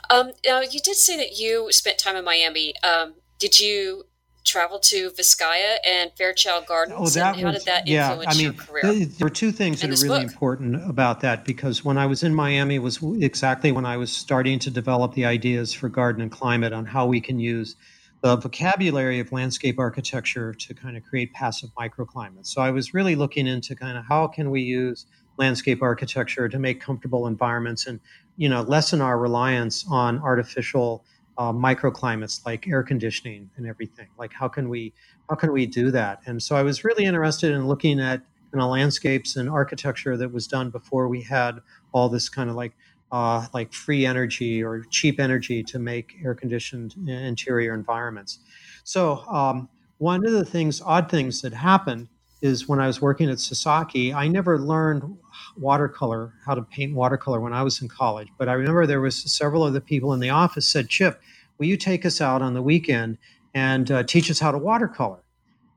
[0.10, 2.73] Um, now you did say that you spent time in Miami.
[2.84, 4.06] Um, did you
[4.45, 6.97] travel to Vizcaya and Fairchild Gardens?
[6.99, 8.10] Oh, that and how was did that yeah.
[8.10, 8.84] influence I mean, your career?
[8.84, 10.32] th- there were two things And that are really book.
[10.32, 14.58] important about that because when I was in Miami was exactly when I was starting
[14.60, 17.75] to develop the ideas for garden and climate on how we can use
[18.21, 22.47] the vocabulary of landscape architecture to kind of create passive microclimates.
[22.47, 25.05] So I was really looking into kind of how can we use
[25.38, 28.01] landscape architecture to make comfortable environments and
[28.36, 31.05] you know lessen our reliance on artificial
[31.38, 34.08] uh, microclimates like air conditioning and everything.
[34.17, 34.93] Like how can we
[35.29, 36.19] how can we do that?
[36.25, 40.34] And so I was really interested in looking at you know landscapes and architecture that
[40.34, 41.60] was done before we had
[41.93, 42.73] all this kind of like
[43.12, 48.39] uh, like free energy or cheap energy to make air conditioned interior environments.
[48.84, 52.08] So, um, one of the things, odd things that happened
[52.41, 55.17] is when I was working at Sasaki, I never learned
[55.58, 58.30] watercolor, how to paint watercolor when I was in college.
[58.38, 61.22] But I remember there was several of the people in the office said, Chip,
[61.58, 63.17] will you take us out on the weekend
[63.54, 65.19] and uh, teach us how to watercolor?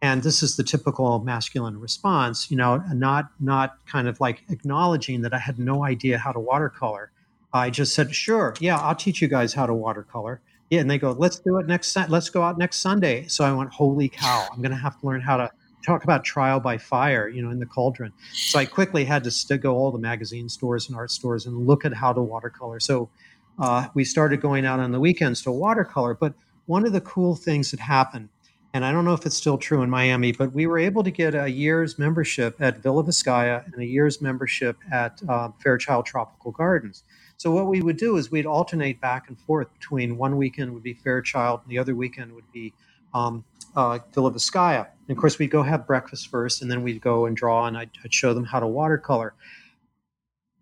[0.02, 5.22] And this is the typical masculine response, you know, not not kind of like acknowledging
[5.22, 7.11] that I had no idea how to watercolor.
[7.52, 10.40] I just said, sure, yeah, I'll teach you guys how to watercolor.
[10.70, 11.94] Yeah, and they go, let's do it next.
[12.08, 13.26] Let's go out next Sunday.
[13.26, 15.50] So I went, holy cow, I'm going to have to learn how to
[15.84, 18.12] talk about trial by fire, you know, in the cauldron.
[18.32, 21.84] So I quickly had to go all the magazine stores and art stores and look
[21.84, 22.80] at how to watercolor.
[22.80, 23.10] So
[23.58, 26.14] uh, we started going out on the weekends to watercolor.
[26.14, 26.34] But
[26.66, 28.30] one of the cool things that happened,
[28.74, 31.10] and I don't know if it's still true in Miami, but we were able to
[31.10, 36.52] get a year's membership at Villa Vizcaya and a year's membership at uh, Fairchild Tropical
[36.52, 37.04] Gardens.
[37.36, 40.82] So what we would do is we'd alternate back and forth between one weekend would
[40.82, 42.72] be Fairchild and the other weekend would be
[43.14, 43.44] um,
[43.76, 44.86] uh, Villa Vizcaya.
[45.08, 47.76] And of course, we'd go have breakfast first, and then we'd go and draw, and
[47.76, 49.34] I'd, I'd show them how to watercolor.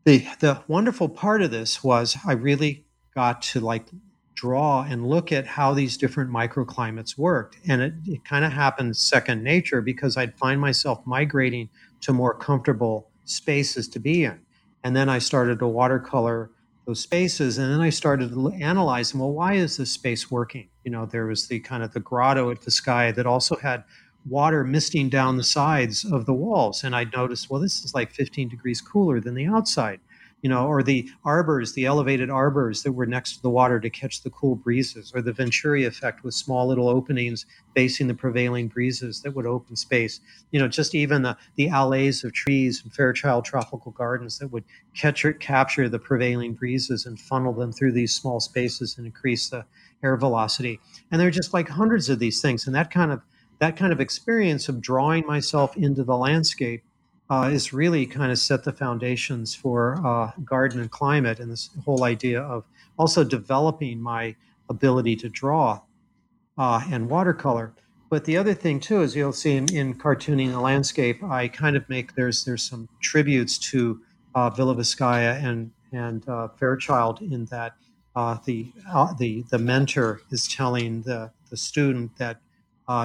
[0.05, 3.87] The the wonderful part of this was I really got to like
[4.41, 8.97] draw and look at how these different microclimates worked, and it, it kind of happened
[8.97, 11.69] second nature because I'd find myself migrating
[12.03, 14.41] to more comfortable spaces to be in,
[14.83, 16.51] and then I started to watercolor
[16.87, 20.69] those spaces and then i started to analyze them well why is this space working?
[20.83, 23.85] You know there was the kind of the grotto at Vizcaya that also had
[24.27, 26.85] water misting down the sides of the walls.
[26.85, 30.01] And I'd noticed well this is like 15 degrees cooler than the outside
[30.43, 33.91] you know, or the arbors, the elevated arbors that were next to the water to
[33.91, 38.69] catch the cool breezes, or the Venturi effect with small little openings facing the prevailing
[38.69, 40.21] breezes that would open space.
[40.51, 44.65] You know, just even the, the alleys of trees and Fairchild Tropical Gardens that would
[44.95, 49.49] catch or capture the prevailing breezes and funnel them through these small spaces and increase
[49.49, 49.65] the
[50.03, 50.81] air velocity.
[51.11, 52.67] And there are just like hundreds of these things.
[52.67, 53.21] And that kind of
[53.59, 56.83] that kind of experience of drawing myself into the landscape
[57.31, 61.71] uh, is really kind of set the foundations for uh, garden and climate and this
[61.85, 62.65] whole idea of
[62.99, 64.35] also developing my
[64.69, 65.81] ability to draw
[66.59, 67.73] uh, and watercolor.
[68.11, 71.77] But the other thing too is you'll see in, in, cartooning the landscape, I kind
[71.77, 74.01] of make there's there's some tributes to
[74.35, 77.77] uh, Villa Vizcaya and and uh, Fairchild in that
[78.17, 78.73] uh, the
[79.19, 82.41] the the mentor is telling the the student that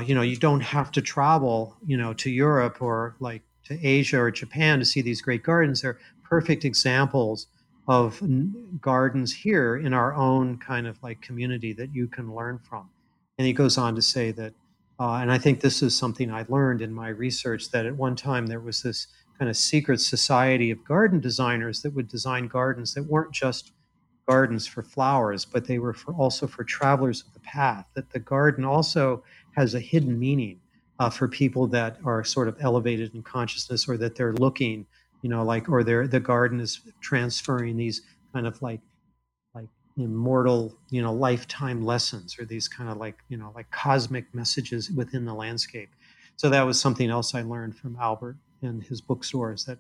[0.08, 4.20] you know you don't have to travel you know to Europe or like to Asia
[4.20, 5.82] or Japan to see these great gardens.
[5.82, 7.48] They're perfect examples
[7.88, 8.22] of
[8.82, 12.90] gardens here in our own kind of like community that you can learn from.
[13.38, 14.54] And he goes on to say that,
[15.00, 18.16] uh, and I think this is something I learned in my research that at one
[18.16, 22.94] time there was this kind of secret society of garden designers that would design gardens
[22.94, 23.74] that weren't just
[24.28, 27.86] gardens for flowers, but they were for also for travelers of the path.
[27.94, 29.24] That the garden also
[29.56, 30.60] has a hidden meaning
[31.00, 34.86] uh, for people that are sort of elevated in consciousness or that they're looking,
[35.22, 38.02] you know, like, or they're, the garden is transferring these
[38.34, 38.80] kind of like,
[39.54, 44.34] like immortal, you know, lifetime lessons or these kind of like, you know, like cosmic
[44.34, 45.90] messages within the landscape.
[46.38, 49.80] So that was something else I learned from Albert and his bookstores that,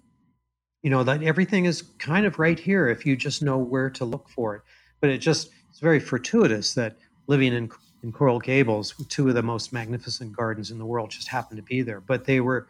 [0.83, 4.05] you know, that everything is kind of right here if you just know where to
[4.05, 4.61] look for it.
[5.01, 6.97] But it just, it's very fortuitous that
[7.27, 7.69] living in
[8.05, 11.63] in Coral Gables, two of the most magnificent gardens in the world just happened to
[11.63, 11.99] be there.
[11.99, 12.67] But they were,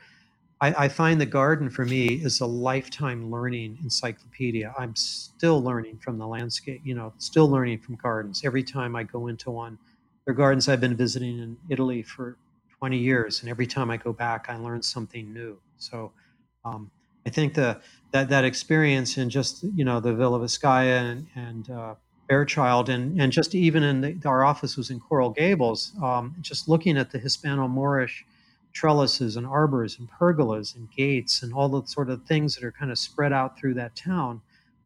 [0.62, 4.74] I, I, find the garden for me is a lifetime learning encyclopedia.
[4.80, 8.45] I'm still learning from the landscape, you know, still learning from gardens.
[8.45, 9.78] Every time I go into one,
[10.26, 12.38] there are gardens I've been visiting in Italy for
[12.80, 15.60] 20 years, and every time I go back, I learn something new.
[15.78, 16.13] So
[16.63, 16.89] um,
[17.28, 21.69] I think the that that experience in just you know the Villa Vizcaya and, and
[21.69, 21.95] uh,
[22.27, 25.93] Fairchild, and and just even in the, our office was in Coral Gables.
[26.01, 28.25] Um, just looking at the Hispano-Moorish
[28.73, 32.73] trellises and arbors and pergolas and gates and all the sort of things that are
[32.73, 34.41] kind of spread out through that town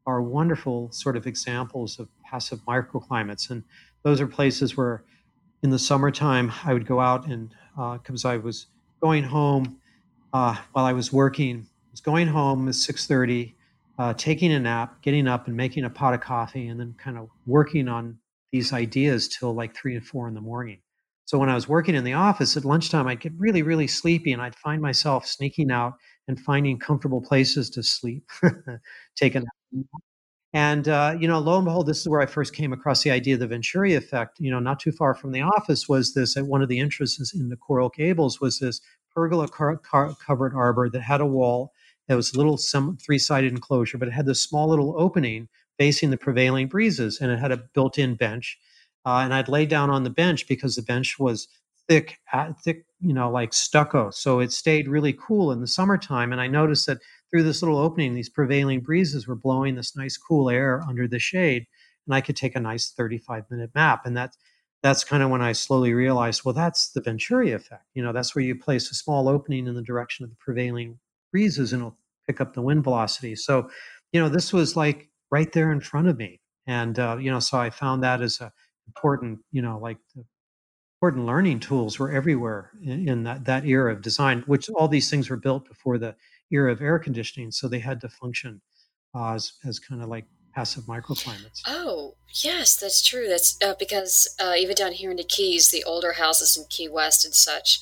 [0.06, 3.50] are wonderful sort of examples of passive microclimates.
[3.50, 3.64] And
[4.04, 5.04] those are places where,
[5.64, 7.54] in the summertime, I would go out and
[8.04, 8.68] because uh, I was
[9.02, 9.78] going home
[10.34, 11.66] uh, while I was working.
[11.66, 13.56] I was going home at six thirty
[14.00, 17.18] uh, taking a nap, getting up and making a pot of coffee, and then kind
[17.18, 18.18] of working on
[18.52, 20.80] these ideas till like three and four in the morning.
[21.26, 24.32] So when I was working in the office at lunchtime, I'd get really, really sleepy,
[24.32, 25.94] and I'd find myself sneaking out
[26.28, 28.24] and finding comfortable places to sleep,
[29.16, 29.86] take a nap.
[30.54, 33.12] And uh, you know, lo and behold, this is where I first came across the
[33.12, 34.40] idea of the Venturi effect.
[34.40, 36.38] You know, not too far from the office was this.
[36.38, 38.80] At one of the entrances in the Coral Gables was this
[39.14, 41.74] pergola car- car- covered arbor that had a wall
[42.10, 45.48] it was a little some three-sided enclosure, but it had this small little opening
[45.78, 48.58] facing the prevailing breezes, and it had a built-in bench.
[49.06, 51.48] Uh, and I'd lay down on the bench because the bench was
[51.88, 52.20] thick,
[52.64, 54.10] thick, you know, like stucco.
[54.10, 56.32] So it stayed really cool in the summertime.
[56.32, 57.00] And I noticed that
[57.32, 61.20] through this little opening, these prevailing breezes were blowing this nice cool air under the
[61.20, 61.66] shade,
[62.06, 64.06] and I could take a nice 35 minute map.
[64.06, 64.36] And that
[64.82, 67.86] that's kind of when I slowly realized, well, that's the Venturi effect.
[67.94, 71.00] You know, that's where you place a small opening in the direction of the prevailing
[71.32, 73.36] breezes and it'll pick up the wind velocity.
[73.36, 73.70] So,
[74.12, 76.42] you know, this was like right there in front of me.
[76.68, 78.52] And, uh, you know, so I found that as a
[78.88, 79.98] important, you know, like
[81.02, 85.10] important learning tools were everywhere in, in that, that era of design, which all these
[85.10, 86.16] things were built before the
[86.52, 87.52] era of air conditioning.
[87.52, 88.62] So they had to function
[89.16, 91.62] uh, as, as kind of like passive microclimates.
[91.68, 93.28] Oh, yes, that's true.
[93.28, 96.90] That's uh, because uh, even down here in the Keys, the older houses in Key
[96.90, 97.80] West and such,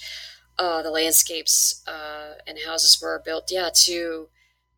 [0.60, 4.30] uh, the landscapes uh, and houses were built, yeah, to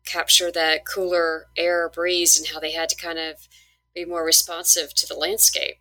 [0.04, 3.48] capture that cooler air breeze and how they had to kind of
[3.94, 5.76] be more responsive to the landscape.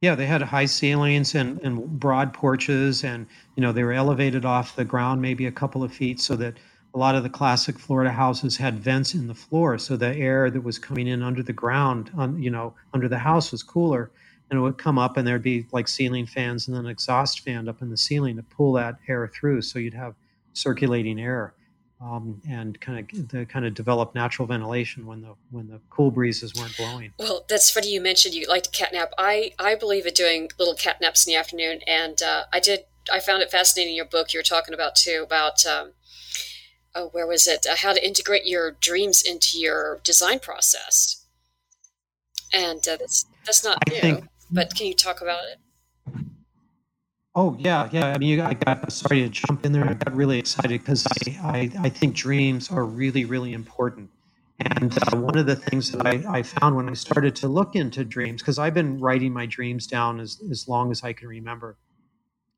[0.00, 3.26] Yeah, they had high ceilings and, and broad porches, and
[3.56, 6.54] you know they were elevated off the ground maybe a couple of feet, so that
[6.94, 10.50] a lot of the classic Florida houses had vents in the floor, so the air
[10.50, 14.10] that was coming in under the ground, on you know, under the house was cooler,
[14.50, 17.40] and it would come up, and there'd be like ceiling fans and then an exhaust
[17.40, 20.14] fan up in the ceiling to pull that air through, so you'd have
[20.52, 21.54] circulating air
[22.00, 26.10] um, and kind of the kind of develop natural ventilation when the when the cool
[26.10, 27.12] breezes weren't blowing.
[27.18, 29.08] Well, that's funny you mentioned you like to catnap.
[29.18, 32.80] I I believe in doing little catnaps in the afternoon, and uh, I did.
[33.12, 33.96] I found it fascinating.
[33.96, 35.66] Your book you were talking about too about.
[35.66, 35.92] Um,
[36.94, 37.66] oh, where was it?
[37.66, 41.24] Uh, how to integrate your dreams into your design process,
[42.52, 44.00] and uh, that's that's not I new.
[44.00, 45.58] Think, but can you talk about it?
[47.34, 48.12] Oh yeah, yeah.
[48.12, 49.88] I mean, I got sorry to jump in there.
[49.88, 54.10] I got really excited because I, I, I think dreams are really really important.
[54.60, 57.76] And uh, one of the things that I, I found when I started to look
[57.76, 61.28] into dreams, because I've been writing my dreams down as, as long as I can
[61.28, 61.76] remember.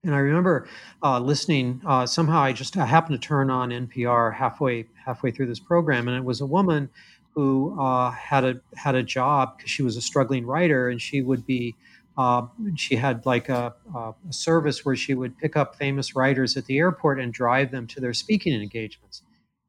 [0.03, 0.67] And I remember
[1.03, 1.83] uh, listening.
[1.85, 6.09] Uh, somehow, I just I happened to turn on NPR halfway halfway through this program,
[6.09, 6.89] and it was a woman
[7.35, 11.23] who uh, had a had a job because she was a struggling writer, and she
[11.23, 11.77] would be
[12.21, 16.67] uh, she had like a, a, service where she would pick up famous writers at
[16.67, 19.23] the airport and drive them to their speaking engagements.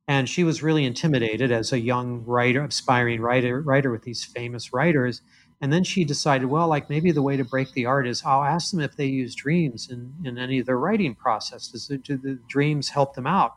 [0.07, 4.73] And she was really intimidated as a young writer, aspiring writer, writer with these famous
[4.73, 5.21] writers.
[5.61, 8.43] And then she decided, well, like maybe the way to break the art is I'll
[8.43, 11.67] ask them if they use dreams in, in any of their writing process.
[11.67, 13.55] Does do the dreams help them out?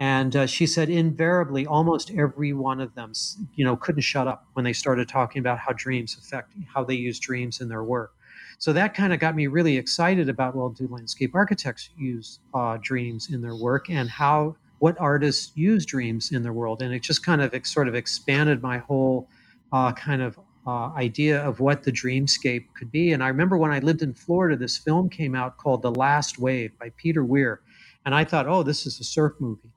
[0.00, 3.12] And uh, she said, invariably, almost every one of them,
[3.56, 6.94] you know, couldn't shut up when they started talking about how dreams affect how they
[6.94, 8.12] use dreams in their work.
[8.58, 12.78] So that kind of got me really excited about well, do landscape architects use uh,
[12.80, 16.82] dreams in their work and how what artists use dreams in their world?
[16.82, 19.28] And it just kind of sort of expanded my whole
[19.72, 23.12] uh, kind of uh, idea of what the dreamscape could be.
[23.12, 26.38] And I remember when I lived in Florida, this film came out called The Last
[26.38, 27.60] Wave by Peter Weir.
[28.04, 29.70] And I thought, oh, this is a surf movie.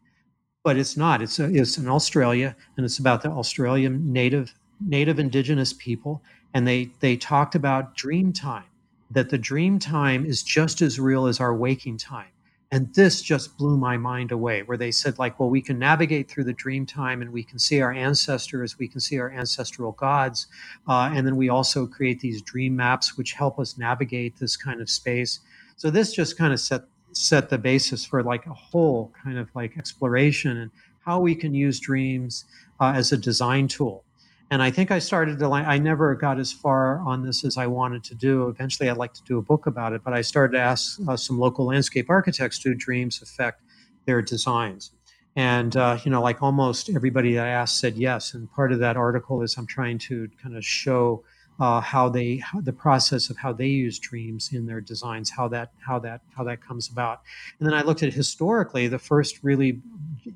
[0.63, 1.21] But it's not.
[1.21, 6.23] It's, a, it's in Australia, and it's about the Australian native native indigenous people.
[6.53, 8.65] And they, they talked about dream time
[9.11, 12.27] that the dream time is just as real as our waking time.
[12.73, 16.29] And this just blew my mind away, where they said, like, well, we can navigate
[16.29, 19.91] through the dream time and we can see our ancestors, we can see our ancestral
[19.91, 20.47] gods.
[20.87, 24.81] Uh, and then we also create these dream maps, which help us navigate this kind
[24.81, 25.41] of space.
[25.75, 26.83] So this just kind of set
[27.13, 30.71] set the basis for like a whole kind of like exploration and
[31.05, 32.45] how we can use dreams
[32.79, 34.03] uh, as a design tool
[34.51, 37.57] and I think I started to like, I never got as far on this as
[37.57, 38.49] I wanted to do.
[38.49, 41.15] Eventually, I'd like to do a book about it, but I started to ask uh,
[41.15, 43.61] some local landscape architects do dreams affect
[44.05, 44.91] their designs.
[45.37, 48.33] And uh, you know, like almost everybody I asked said yes.
[48.33, 51.23] And part of that article is I'm trying to kind of show
[51.61, 55.47] uh, how they how the process of how they use dreams in their designs, how
[55.47, 57.21] that how that how that comes about.
[57.59, 58.87] And then I looked at historically.
[58.87, 59.79] The first really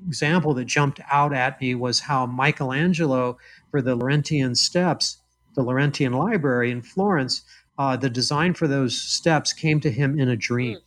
[0.06, 3.38] example that jumped out at me was how Michelangelo
[3.72, 5.18] for the Laurentian steps,
[5.56, 7.42] the Laurentian Library in Florence,
[7.76, 10.78] uh, the design for those steps came to him in a dream.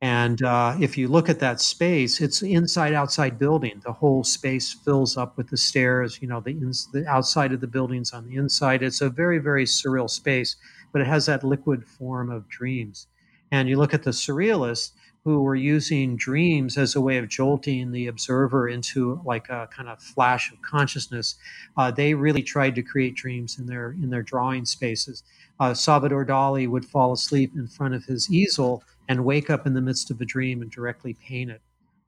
[0.00, 3.80] And uh, if you look at that space, it's inside outside building.
[3.84, 6.20] The whole space fills up with the stairs.
[6.22, 8.82] You know, the, ins- the outside of the buildings on the inside.
[8.82, 10.54] It's a very very surreal space,
[10.92, 13.08] but it has that liquid form of dreams.
[13.50, 14.92] And you look at the surrealists
[15.24, 19.88] who were using dreams as a way of jolting the observer into like a kind
[19.88, 21.34] of flash of consciousness.
[21.76, 25.24] Uh, they really tried to create dreams in their in their drawing spaces.
[25.58, 29.74] Uh, Salvador Dali would fall asleep in front of his easel and wake up in
[29.74, 31.60] the midst of a dream and directly paint it.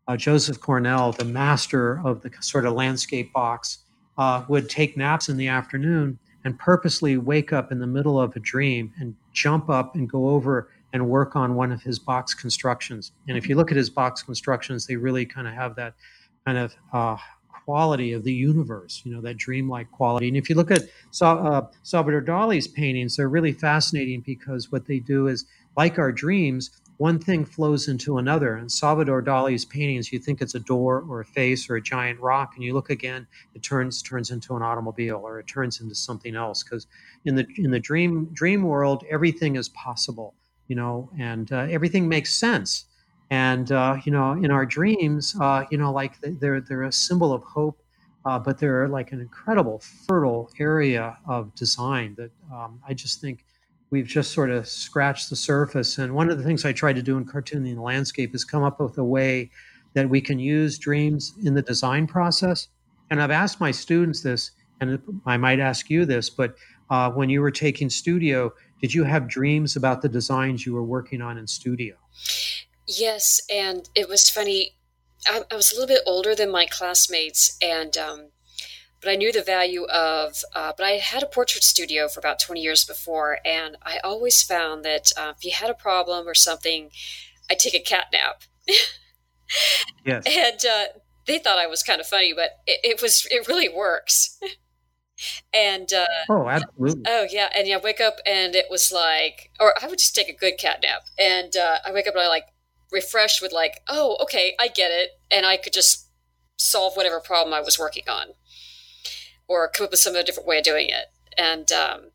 [0.08, 3.78] Uh, Joseph Cornell, the master of the sort of landscape box,
[4.18, 8.34] uh, would take naps in the afternoon and purposely wake up in the middle of
[8.36, 12.34] a dream and jump up and go over and work on one of his box
[12.34, 13.12] constructions.
[13.28, 15.94] And if you look at his box constructions, they really kind of have that
[16.44, 17.16] kind of uh,
[17.64, 20.28] quality of the universe, you know, that dreamlike quality.
[20.28, 20.82] And if you look at
[21.20, 25.46] uh, Salvador Dali's paintings, they're really fascinating because what they do is,
[25.76, 28.56] like our dreams, one thing flows into another.
[28.56, 32.20] And Salvador Dali's paintings, you think it's a door or a face or a giant
[32.20, 35.94] rock, and you look again, it turns turns into an automobile or it turns into
[35.94, 36.62] something else.
[36.62, 36.86] Because
[37.24, 40.34] in the in the dream dream world, everything is possible,
[40.68, 42.84] you know, and uh, everything makes sense.
[43.30, 47.32] And uh, you know, in our dreams, uh, you know, like they're they're a symbol
[47.32, 47.82] of hope,
[48.26, 53.46] uh, but they're like an incredible fertile area of design that um, I just think
[53.90, 55.98] we've just sort of scratched the surface.
[55.98, 58.62] And one of the things I try to do in cartooning the landscape is come
[58.62, 59.50] up with a way
[59.94, 62.68] that we can use dreams in the design process.
[63.10, 66.54] And I've asked my students this, and I might ask you this, but
[66.90, 70.84] uh, when you were taking studio, did you have dreams about the designs you were
[70.84, 71.96] working on in studio?
[72.86, 74.76] Yes, and it was funny.
[75.28, 78.28] I, I was a little bit older than my classmates, and um,
[79.00, 80.44] but I knew the value of.
[80.54, 84.42] Uh, but I had a portrait studio for about 20 years before, and I always
[84.42, 86.90] found that uh, if you had a problem or something,
[87.50, 88.42] I'd take a cat nap.
[90.04, 90.24] yes.
[90.26, 90.84] And uh,
[91.26, 93.26] they thought I was kind of funny, but it, it was.
[93.30, 94.38] It really works.
[95.54, 97.04] and uh, oh, absolutely.
[97.06, 100.28] Oh yeah, and yeah, wake up and it was like, or I would just take
[100.28, 102.44] a good cat nap, and uh, I wake up and I like
[102.92, 106.08] refresh with like, oh, okay, I get it, and I could just
[106.58, 108.34] solve whatever problem I was working on
[109.50, 111.06] or come up with some other different way of doing it.
[111.36, 112.12] And um,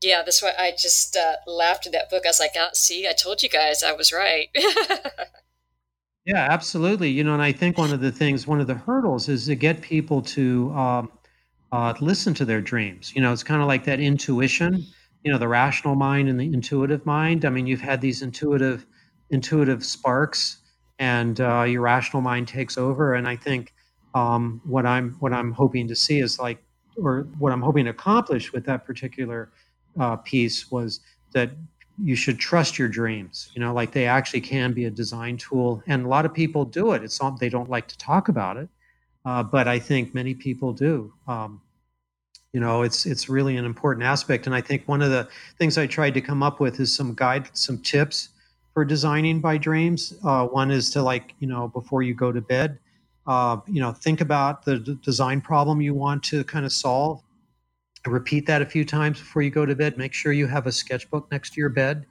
[0.00, 2.22] yeah, that's why I just uh, laughed in that book.
[2.24, 4.48] I was like, oh, see, I told you guys I was right.
[6.24, 7.10] yeah, absolutely.
[7.10, 9.54] You know, and I think one of the things, one of the hurdles is to
[9.54, 11.12] get people to um,
[11.70, 13.12] uh, listen to their dreams.
[13.14, 14.82] You know, it's kind of like that intuition,
[15.24, 17.44] you know, the rational mind and the intuitive mind.
[17.44, 18.86] I mean, you've had these intuitive,
[19.28, 20.56] intuitive sparks
[20.98, 23.12] and uh, your rational mind takes over.
[23.12, 23.74] And I think
[24.14, 26.64] um, what I'm, what I'm hoping to see is like
[27.02, 29.50] or what I'm hoping to accomplish with that particular
[29.98, 31.00] uh, piece was
[31.32, 31.50] that
[32.02, 33.50] you should trust your dreams.
[33.54, 36.64] You know, like they actually can be a design tool, and a lot of people
[36.64, 37.02] do it.
[37.02, 38.68] It's not they don't like to talk about it,
[39.24, 41.12] uh, but I think many people do.
[41.26, 41.60] Um,
[42.52, 45.28] you know, it's it's really an important aspect, and I think one of the
[45.58, 48.30] things I tried to come up with is some guide, some tips
[48.72, 50.14] for designing by dreams.
[50.24, 52.78] Uh, one is to like you know before you go to bed,
[53.28, 57.22] uh, you know, think about the d- design problem you want to kind of solve.
[58.06, 59.98] Repeat that a few times before you go to bed.
[59.98, 62.06] Make sure you have a sketchbook next to your bed.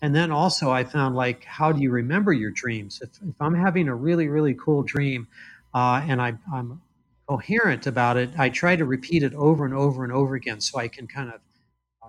[0.00, 3.02] And then also, I found like, how do you remember your dreams?
[3.02, 5.26] If, if I'm having a really, really cool dream
[5.74, 6.80] uh, and I, I'm
[7.28, 10.78] coherent about it, I try to repeat it over and over and over again so
[10.78, 11.40] I can kind of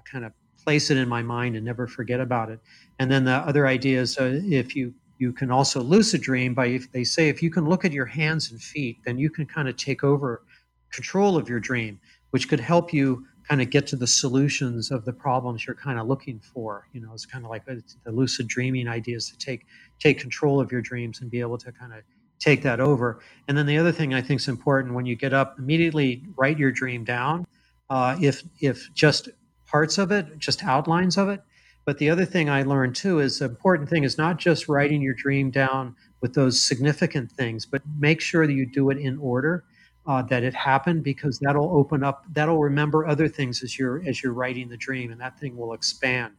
[0.05, 0.33] kind of
[0.63, 2.59] place it in my mind and never forget about it.
[2.99, 6.65] And then the other idea is uh, if you you can also lucid dream by
[6.65, 9.45] if they say if you can look at your hands and feet then you can
[9.45, 10.43] kind of take over
[10.91, 11.99] control of your dream
[12.31, 15.99] which could help you kind of get to the solutions of the problems you're kind
[15.99, 19.65] of looking for you know it's kind of like the lucid dreaming ideas to take
[19.99, 22.01] take control of your dreams and be able to kind of
[22.41, 23.19] take that over.
[23.47, 26.57] And then the other thing i think is important when you get up immediately write
[26.57, 27.45] your dream down
[27.89, 29.29] uh, if if just
[29.67, 31.41] parts of it just outlines of it
[31.85, 35.01] but the other thing I learned too is the important thing is not just writing
[35.01, 39.17] your dream down with those significant things, but make sure that you do it in
[39.17, 39.65] order.
[40.07, 44.23] Uh, that it happened because that'll open up that'll remember other things as you're as
[44.23, 46.33] you're writing the dream and that thing will expand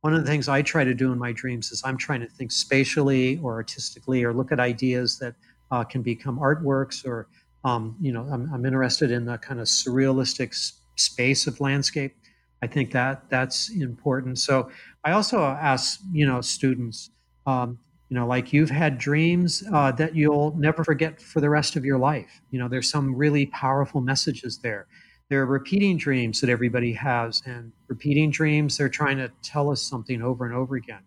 [0.00, 2.26] one of the things i try to do in my dreams is i'm trying to
[2.26, 5.36] think spatially or artistically or look at ideas that
[5.70, 7.28] uh, can become artworks or
[7.62, 10.52] um, you know I'm, I'm interested in the kind of surrealistic
[10.96, 12.16] space of landscape
[12.64, 14.38] I think that that's important.
[14.38, 14.70] So
[15.04, 17.10] I also ask, you know, students,
[17.46, 21.76] um, you know, like you've had dreams uh, that you'll never forget for the rest
[21.76, 22.40] of your life.
[22.52, 24.86] You know, there's some really powerful messages there.
[25.28, 29.82] There are repeating dreams that everybody has, and repeating dreams, they're trying to tell us
[29.82, 31.04] something over and over again.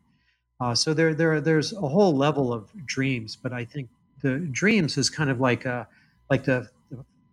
[0.61, 3.89] Uh, so there, there, there's a whole level of dreams, but I think
[4.21, 5.87] the dreams is kind of like a,
[6.29, 6.69] like the,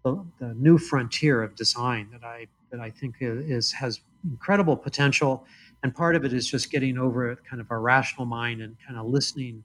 [0.02, 5.44] the, the new frontier of design that I that I think is has incredible potential.
[5.82, 8.98] And part of it is just getting over kind of our rational mind and kind
[8.98, 9.64] of listening,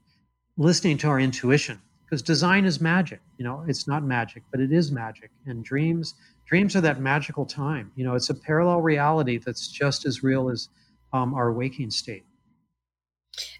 [0.56, 1.80] listening to our intuition.
[2.04, 3.20] Because design is magic.
[3.38, 5.30] You know, it's not magic, but it is magic.
[5.46, 7.92] And dreams, dreams are that magical time.
[7.94, 10.68] You know, it's a parallel reality that's just as real as
[11.12, 12.24] um, our waking state.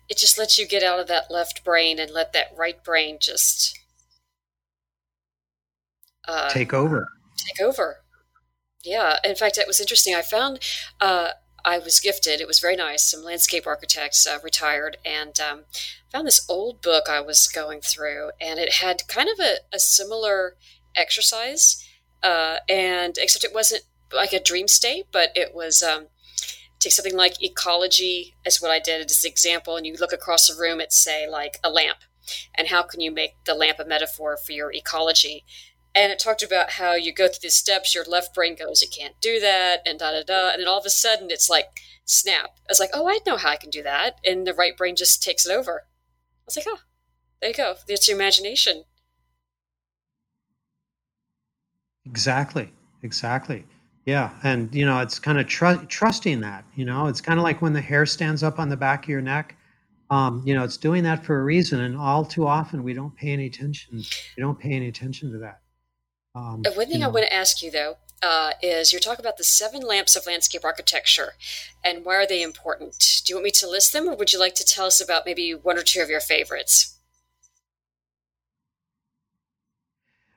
[0.09, 3.19] It just lets you get out of that left brain and let that right brain
[3.21, 3.79] just
[6.27, 7.09] uh, take over.
[7.37, 8.00] Take over.
[8.83, 10.15] Yeah, in fact, it was interesting.
[10.15, 10.61] I found
[11.01, 11.31] uh,
[11.65, 12.41] I was gifted.
[12.41, 13.11] It was very nice.
[13.11, 15.65] Some landscape architects uh, retired, and um,
[16.11, 19.79] found this old book I was going through, and it had kind of a, a
[19.79, 20.57] similar
[20.97, 21.85] exercise,
[22.23, 26.07] uh, and except it wasn't like a dream state, but it was um,
[26.79, 30.49] take something like ecology as what I did as an example, and you look across
[30.49, 31.99] the room at say like a lamp,
[32.55, 35.45] and how can you make the lamp a metaphor for your ecology?
[35.95, 38.95] And it talked about how you go through these steps, your left brain goes, it
[38.97, 40.51] can't do that, and da da da.
[40.51, 41.67] And then all of a sudden, it's like,
[42.11, 42.59] snap.
[42.59, 44.19] I was like, oh, I know how I can do that.
[44.25, 45.83] And the right brain just takes it over.
[45.83, 46.81] I was like, oh,
[47.41, 47.75] there you go.
[47.89, 48.85] It's your imagination.
[52.05, 52.73] Exactly.
[53.03, 53.65] Exactly.
[54.07, 54.31] Yeah.
[54.43, 57.63] And, you know, it's kind of tr- trusting that, you know, it's kind of like
[57.63, 59.57] when the hair stands up on the back of your neck.
[60.11, 61.81] Um, you know, it's doing that for a reason.
[61.81, 64.03] And all too often we don't pay any attention.
[64.37, 65.61] We don't pay any attention to that.
[66.35, 69.25] Um, One thing you know, I want to ask you though uh, is you're talking
[69.25, 71.33] about the seven lamps of landscape architecture,
[71.85, 73.23] and why are they important?
[73.25, 75.27] Do you want me to list them, or would you like to tell us about
[75.27, 76.97] maybe one or two of your favorites?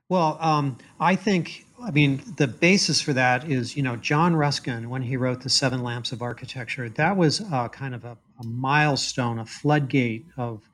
[0.09, 4.89] Well, um, I think I mean the basis for that is you know John Ruskin
[4.89, 6.89] when he wrote the Seven Lamps of Architecture.
[6.89, 10.69] That was uh, kind of a, a, milestone, a floodgate of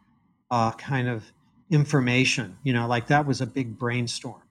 [0.51, 1.25] uh, kind of
[1.69, 2.57] information.
[2.63, 4.41] You know, like that was a big brainstorm.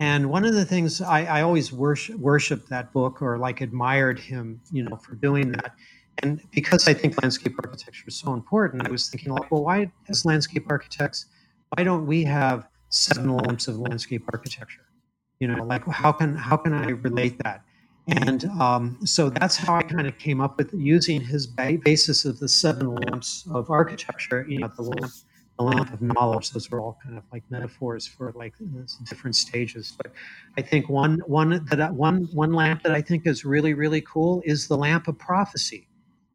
[0.00, 4.60] And one of the things I, I always worship, that book or like admired him,
[4.72, 5.74] you know, for doing that.
[6.22, 10.24] And because I think landscape architecture is so important, I was thinking well, why as
[10.24, 11.26] landscape architects,
[11.76, 14.86] why don't we have seven lamps of landscape architecture?
[15.38, 17.62] You know, like how can how can I relate that?
[18.08, 22.38] And um, so that's how I kind of came up with using his basis of
[22.38, 24.46] the seven lamps of architecture.
[24.48, 25.12] You know, the lamp
[25.60, 26.50] a lamp of knowledge.
[26.50, 28.54] Those are all kind of like metaphors for like
[29.04, 29.94] different stages.
[29.96, 30.12] But
[30.56, 34.42] I think one one that one one lamp that I think is really really cool
[34.44, 35.86] is the lamp of prophecy.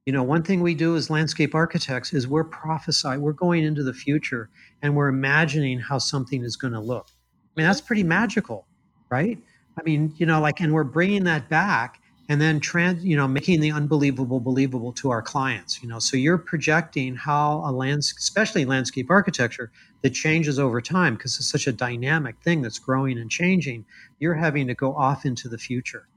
[0.06, 3.82] You know, one thing we do as landscape architects is we're prophesy, we're going into
[3.82, 4.52] the future
[4.84, 7.08] and we're imagining how something is going to look.
[7.10, 8.68] I mean, that's pretty magical,
[9.10, 9.40] right?
[9.80, 13.28] I mean, you know, like, and we're bringing that back and then trans you know
[13.28, 16.00] making the unbelievable believable to our clients you know?
[16.00, 19.72] So you're projecting how a landscape especially landscape architecture
[20.02, 23.86] that changes over time because it's such a dynamic thing that's growing and changing.
[24.20, 26.08] You're having to go off into the future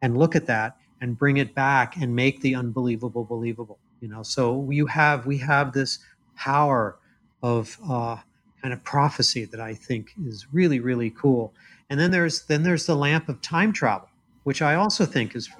[0.00, 4.22] and look at that and bring it back and make the unbelievable believable you know?
[4.22, 5.98] So you have we have this
[6.36, 6.98] power
[7.42, 8.16] of uh,
[8.60, 11.54] kind of prophecy that i think is really really cool.
[11.90, 14.08] And then there's then there's the lamp of time travel
[14.44, 15.50] which I also think is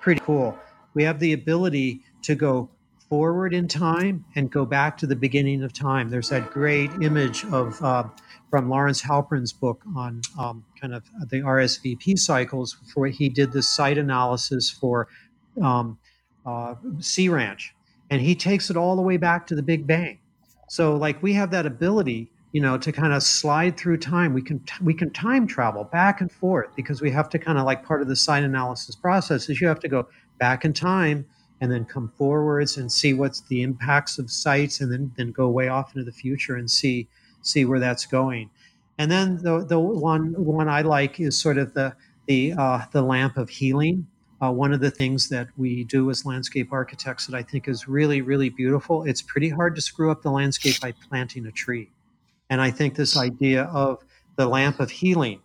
[0.00, 0.58] pretty cool.
[0.94, 2.68] We have the ability to go
[3.08, 6.08] forward in time and go back to the beginning of time.
[6.08, 8.04] There's that great image of uh,
[8.50, 13.68] from Lawrence Halprin's book on um, kind of the RSVP cycles, where he did this
[13.68, 15.08] site analysis for
[15.62, 15.98] um,
[16.46, 17.74] uh, Sea Ranch,
[18.10, 20.18] and he takes it all the way back to the Big Bang.
[20.68, 24.34] So, like, we have that ability you know to kind of slide through time.
[24.34, 27.64] We can we can time travel back and forth because we have to kind of
[27.64, 30.06] like part of the site analysis process is you have to go
[30.38, 31.26] back in time
[31.60, 35.48] and then come forwards and see what's the impacts of sites and then then go
[35.48, 37.08] way off into the future and see
[37.40, 38.50] see where that's going.
[38.98, 41.94] And then the the one one i like is sort of the
[42.26, 44.06] the uh, the lamp of healing.
[44.42, 47.86] Uh, one of the things that we do as landscape architects that i think is
[47.86, 51.88] really really beautiful it's pretty hard to screw up the landscape by planting a tree
[52.52, 54.04] and I think this idea of
[54.36, 55.40] the lamp of healing,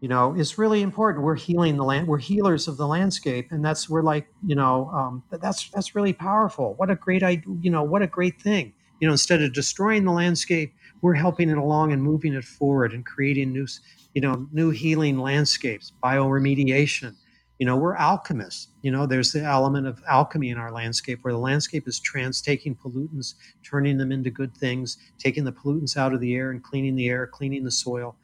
[0.00, 1.24] you know, is really important.
[1.24, 2.06] We're healing the land.
[2.06, 6.12] We're healers of the landscape, and that's we're like, you know, um, that's that's really
[6.12, 6.74] powerful.
[6.76, 8.72] What a great idea, you know, what a great thing.
[9.00, 12.92] You know, instead of destroying the landscape, we're helping it along and moving it forward
[12.92, 13.66] and creating new,
[14.14, 17.16] you know, new healing landscapes, bioremediation,
[17.64, 18.68] you know we're alchemists.
[18.82, 22.42] You know there's the element of alchemy in our landscape where the landscape is trans
[22.42, 26.62] taking pollutants turning them into good things taking the pollutants out of the air and
[26.62, 28.16] cleaning the air cleaning the soil.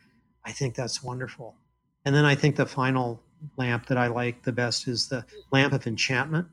[0.45, 1.55] I think that's wonderful.
[2.05, 3.23] And then i think the final
[3.57, 6.47] lamp that i like the best is the lamp of enchantment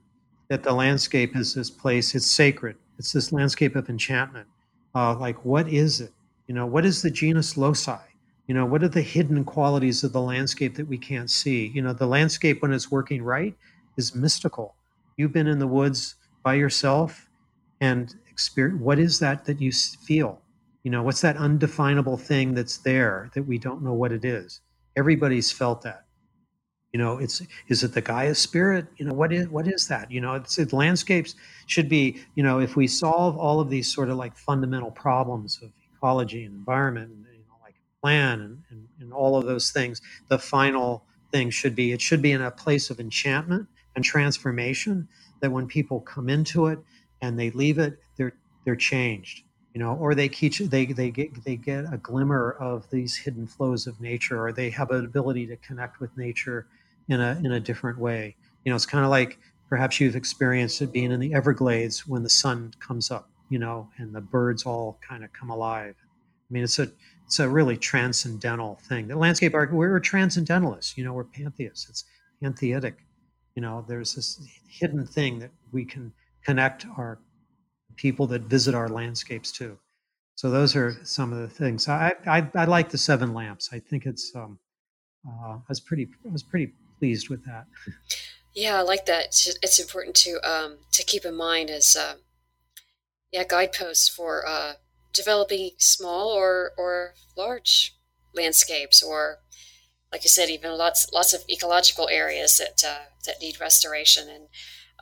[0.48, 2.78] that the landscape is this place it's sacred.
[2.98, 4.48] It's this landscape of enchantment.
[4.96, 6.14] Uh, like what is it?
[6.48, 8.07] You know what is the genius loci
[8.48, 11.68] you know, what are the hidden qualities of the landscape that we can't see?
[11.68, 13.54] You know, the landscape, when it's working right,
[13.98, 14.76] is mystical.
[15.18, 17.30] You've been in the woods by yourself
[17.82, 20.42] and experience what is that that you feel?
[20.84, 24.62] You know, what's that undefinable thing that's there that we don't know what it is?
[24.96, 26.06] Everybody's felt that.
[26.94, 28.88] You know, it's is it the Gaia spirit?
[28.96, 30.10] You know, what is what is that?
[30.10, 31.36] You know, it's it, landscapes
[31.66, 32.24] should be.
[32.36, 36.46] You know, if we solve all of these sort of like fundamental problems of ecology
[36.46, 37.27] and environment and
[38.08, 42.22] plan and, and, and all of those things, the final thing should be it should
[42.22, 45.08] be in a place of enchantment and transformation
[45.42, 46.80] that when people come into it
[47.22, 48.34] and they leave it, they're
[48.66, 49.44] they're changed
[49.78, 53.46] you know, or they teach they they get they get a glimmer of these hidden
[53.46, 56.66] flows of nature, or they have an ability to connect with nature
[57.10, 58.36] in a in a different way.
[58.66, 59.38] You know, it's kind of like
[59.70, 63.88] perhaps you've experienced it being in the Everglades when the sun comes up, you know,
[64.00, 65.94] and the birds all kind of come alive.
[66.00, 66.90] I mean, it's a
[67.28, 69.10] it's a really transcendental thing.
[69.10, 71.90] The landscape art, we're transcendentalists, you know, we're pantheists.
[71.90, 72.06] It's
[72.42, 73.00] pantheistic.
[73.54, 76.14] You know, there's this hidden thing that we can
[76.46, 77.20] connect our
[77.98, 79.78] people that visit our landscapes too.
[80.36, 81.90] So those are some of the things.
[81.90, 83.70] I I, I like the seven lamps.
[83.74, 84.58] I think it's um,
[85.28, 87.66] uh, I was pretty I was pretty pleased with that.
[88.54, 89.26] Yeah, I like that.
[89.26, 92.16] It's, it's important to um, to keep in mind as uh,
[93.34, 94.74] yeah guideposts for uh,
[95.14, 97.96] developing small or or large
[98.34, 99.40] landscapes, or
[100.12, 104.48] like you said, even lots lots of ecological areas that uh, that need restoration and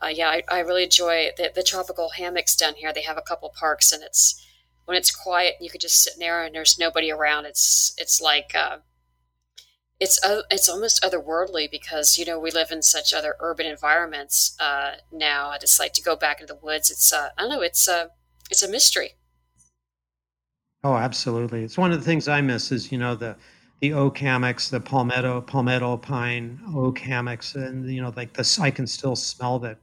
[0.01, 2.91] uh, yeah, I, I, really enjoy the, the tropical hammocks down here.
[2.93, 4.45] They have a couple parks, and it's
[4.85, 7.45] when it's quiet, you could just sit there and there's nobody around.
[7.45, 8.77] It's it's like uh,
[9.99, 14.55] it's uh, it's almost otherworldly because you know we live in such other urban environments
[14.59, 15.49] uh, now.
[15.49, 16.91] I just like to go back into the woods.
[16.91, 17.61] It's uh, I don't know.
[17.61, 18.07] It's uh,
[18.51, 19.11] it's a mystery.
[20.85, 21.63] Oh, absolutely.
[21.63, 23.35] It's one of the things I miss is you know the
[23.79, 28.59] the oak hammocks, the palmetto palmetto pine oak hammocks, and you know like this.
[28.59, 29.79] I can still smell that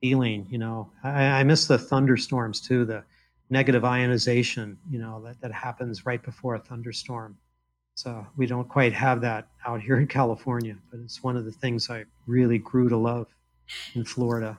[0.00, 0.46] feeling.
[0.48, 2.84] You know, I, I miss the thunderstorms too.
[2.84, 3.02] The
[3.50, 7.36] negative ionization, you know, that, that happens right before a thunderstorm.
[7.96, 11.52] So we don't quite have that out here in California, but it's one of the
[11.52, 13.26] things I really grew to love
[13.96, 14.56] in Florida.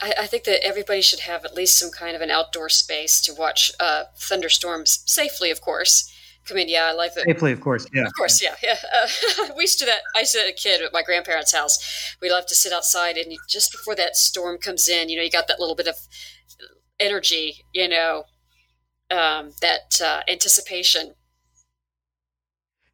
[0.00, 3.20] I, I think that everybody should have at least some kind of an outdoor space
[3.22, 6.10] to watch uh, thunderstorms safely, of course.
[6.50, 7.24] I mean, yeah, I like that.
[7.24, 7.86] Safely, of course.
[7.94, 8.04] Yeah.
[8.04, 8.76] Of course, yeah, yeah.
[8.92, 10.00] Uh, we used to do that.
[10.16, 12.16] I used to, a kid at my grandparents' house.
[12.20, 15.22] We love to sit outside, and you, just before that storm comes in, you know,
[15.22, 15.96] you got that little bit of
[16.98, 18.24] energy, you know,
[19.10, 21.14] um, that uh, anticipation.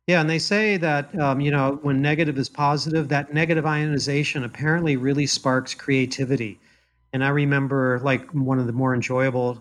[0.06, 4.44] Yeah, and they say that um, you know when negative is positive, that negative ionization
[4.44, 6.58] apparently really sparks creativity.
[7.12, 9.58] And I remember like one of the more enjoyable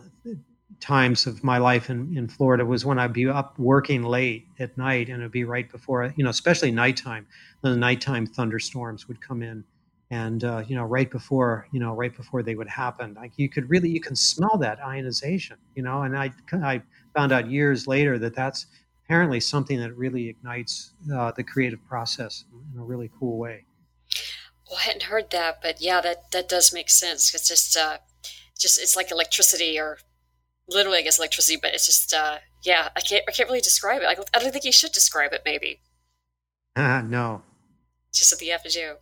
[0.79, 4.77] times of my life in, in Florida was when I'd be up working late at
[4.77, 7.25] night and it'd be right before, you know, especially nighttime.
[7.61, 9.63] The nighttime thunderstorms would come in
[10.11, 13.13] and, uh, you know, right before, you know, right before they would happen.
[13.15, 16.81] Like you could really, you can smell that ionization, you know, and I, I
[17.15, 18.67] found out years later that that's
[19.03, 23.65] apparently something that really ignites uh, the creative process in a really cool way.
[24.87, 27.35] Hadn't heard that, but yeah, that, that does make sense.
[27.35, 27.97] It's just, uh,
[28.57, 29.97] just, it's like electricity or
[30.69, 34.01] literally, I guess, electricity, but it's just, uh, yeah, I can't, I can't really describe
[34.01, 34.05] it.
[34.05, 35.81] I, I don't think you should describe it, maybe.
[36.73, 37.41] Uh, no.
[38.13, 38.95] Just at the F you.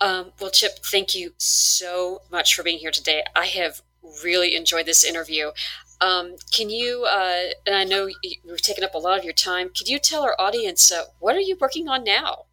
[0.00, 3.22] Um, well, Chip, thank you so much for being here today.
[3.36, 3.82] I have
[4.24, 5.52] really enjoyed this interview.
[6.00, 9.68] Um, can you, uh, and I know you've taken up a lot of your time,
[9.68, 12.46] could you tell our audience uh, what are you working on now?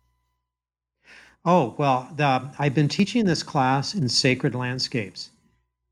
[1.46, 5.32] Oh, well, the, I've been teaching this class in sacred landscapes.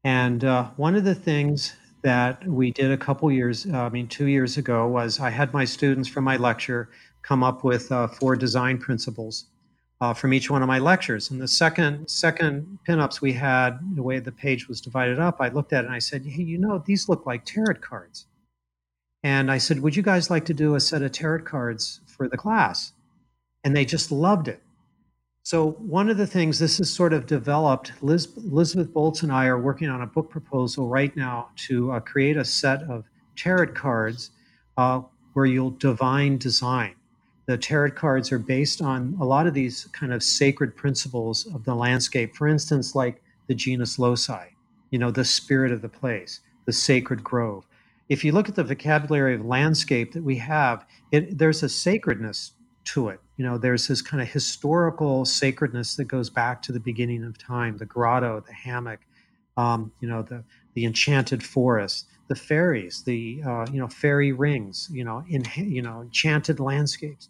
[0.03, 1.73] And uh, one of the things
[2.03, 5.53] that we did a couple years, uh, I mean, two years ago, was I had
[5.53, 6.89] my students from my lecture
[7.21, 9.45] come up with uh, four design principles
[9.99, 11.29] uh, from each one of my lectures.
[11.29, 15.49] And the second second pinups we had, the way the page was divided up, I
[15.49, 18.25] looked at it and I said, "Hey, you know, these look like tarot cards."
[19.23, 22.27] And I said, "Would you guys like to do a set of tarot cards for
[22.27, 22.93] the class?"
[23.63, 24.63] And they just loved it.
[25.51, 29.47] So, one of the things this has sort of developed, Liz, Elizabeth Boults and I
[29.47, 33.03] are working on a book proposal right now to uh, create a set of
[33.35, 34.31] tarot cards
[34.77, 35.01] uh,
[35.33, 36.95] where you'll divine design.
[37.47, 41.65] The tarot cards are based on a lot of these kind of sacred principles of
[41.65, 42.33] the landscape.
[42.33, 44.45] For instance, like the genius loci,
[44.89, 47.67] you know, the spirit of the place, the sacred grove.
[48.07, 52.53] If you look at the vocabulary of landscape that we have, it, there's a sacredness
[52.85, 53.19] to it.
[53.41, 57.39] You know, there's this kind of historical sacredness that goes back to the beginning of
[57.39, 58.99] time, the grotto, the hammock,
[59.57, 60.43] um, you know, the
[60.75, 65.81] the enchanted forest, the fairies, the uh, you know fairy rings, you know, in you
[65.81, 67.29] know enchanted landscapes.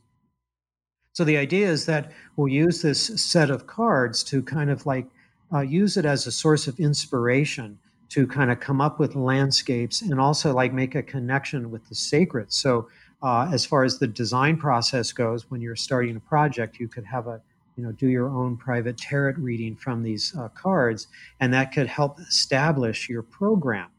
[1.14, 5.08] So the idea is that we'll use this set of cards to kind of like
[5.54, 10.02] uh, use it as a source of inspiration to kind of come up with landscapes
[10.02, 12.52] and also like make a connection with the sacred.
[12.52, 12.90] So
[13.22, 17.06] uh, as far as the design process goes, when you're starting a project, you could
[17.06, 17.42] have a
[17.78, 21.08] you know do your own private tarot reading from these uh, cards,
[21.40, 23.90] and that could help establish your program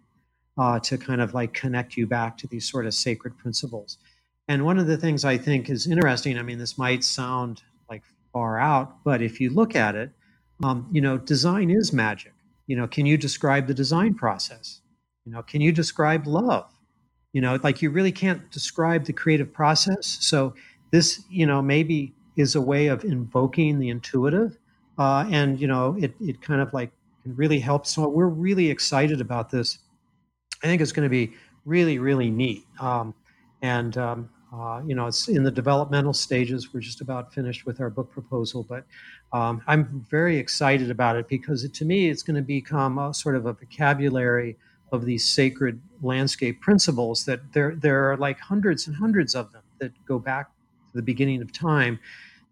[0.59, 3.99] uh, to kind of like connect you back to these sort of sacred principles.
[4.49, 8.03] And one of the things I think is interesting, I mean, this might sound like
[8.33, 9.05] far out.
[9.05, 10.11] But if you look at it,
[10.63, 12.33] um, you know, design is magic.
[12.67, 14.81] You know, can you describe the design process?
[15.25, 16.72] You know, can you describe love?
[17.33, 20.19] You know, like you really can't describe the creative process.
[20.21, 20.55] So
[20.91, 24.59] this, you know, maybe is a way of invoking the intuitive,
[24.99, 26.91] uh, and you know, it it kind of like
[27.23, 27.87] can really help.
[27.87, 29.79] So we're really excited about this.
[30.63, 31.33] I think it's going to be
[31.65, 32.65] really really neat.
[32.81, 33.15] Um,
[33.63, 36.75] and um, uh, you know, it's in the developmental stages.
[36.75, 38.85] We're just about finished with our book proposal, but
[39.33, 43.15] um, I'm very excited about it because it, to me, it's going to become a
[43.15, 44.59] sort of a vocabulary
[44.93, 49.63] of these sacred landscape principles that there there are like hundreds and hundreds of them
[49.79, 50.49] that go back
[50.91, 51.99] to the beginning of time.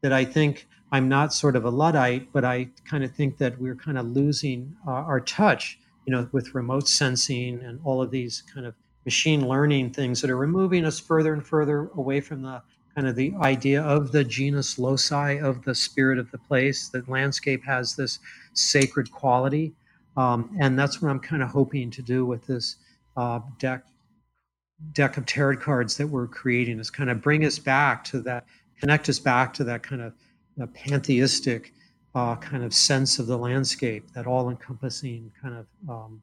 [0.00, 3.60] That I think I'm not sort of a luddite, but I kind of think that
[3.60, 8.10] we're kind of losing uh, our touch, you know, with remote sensing and all of
[8.10, 8.74] these kind of
[9.04, 12.62] machine learning things that are removing us further and further away from the
[12.94, 17.08] kind of the idea of the genius loci of the spirit of the place that
[17.08, 18.18] landscape has this
[18.52, 19.72] sacred quality
[20.16, 22.76] um, and that's what i'm kind of hoping to do with this
[23.16, 23.84] uh, deck
[24.92, 28.44] deck of tarot cards that we're creating is kind of bring us back to that
[28.78, 30.12] connect us back to that kind of
[30.62, 31.72] uh, pantheistic
[32.14, 36.20] uh, kind of sense of the landscape that all encompassing kind of um,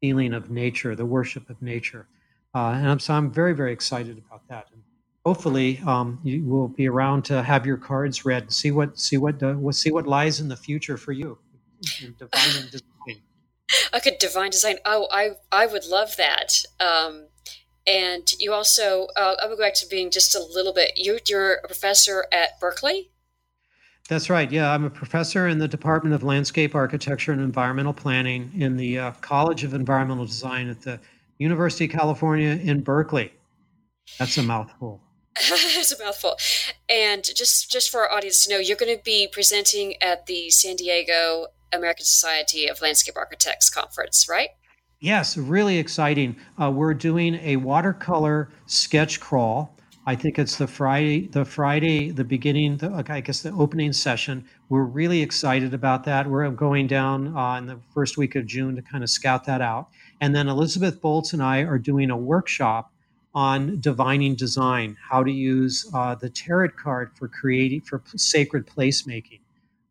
[0.00, 2.08] feeling of nature the worship of nature
[2.54, 4.68] uh, and I'm, so I'm very, very excited about that.
[4.72, 4.82] And
[5.24, 9.16] hopefully, um, you will be around to have your cards read and see what see
[9.16, 11.38] what uh, see what lies in the future for you.
[12.18, 12.87] Divine design.
[13.92, 14.78] I could divine design.
[14.84, 16.62] Oh, I I would love that.
[16.80, 17.26] Um,
[17.86, 20.92] and you also, uh, I would go back to being just a little bit.
[20.96, 23.10] You, you're a professor at Berkeley.
[24.10, 24.50] That's right.
[24.50, 28.98] Yeah, I'm a professor in the Department of Landscape Architecture and Environmental Planning in the
[28.98, 31.00] uh, College of Environmental Design at the
[31.38, 33.32] University of California in Berkeley.
[34.18, 35.02] That's a mouthful.
[35.36, 36.36] it's a mouthful.
[36.88, 40.50] And just just for our audience to know, you're going to be presenting at the
[40.50, 44.50] San Diego American Society of Landscape Architects conference, right?
[45.00, 46.36] Yes, really exciting.
[46.60, 49.76] Uh, we're doing a watercolor sketch crawl.
[50.06, 54.44] I think it's the Friday, the Friday, the beginning, the, I guess the opening session.
[54.70, 56.26] We're really excited about that.
[56.26, 59.60] We're going down uh, in the first week of June to kind of scout that
[59.60, 59.88] out.
[60.20, 62.90] And then Elizabeth Boults and I are doing a workshop
[63.34, 69.40] on divining design, how to use uh, the tarot card for creating for sacred placemaking.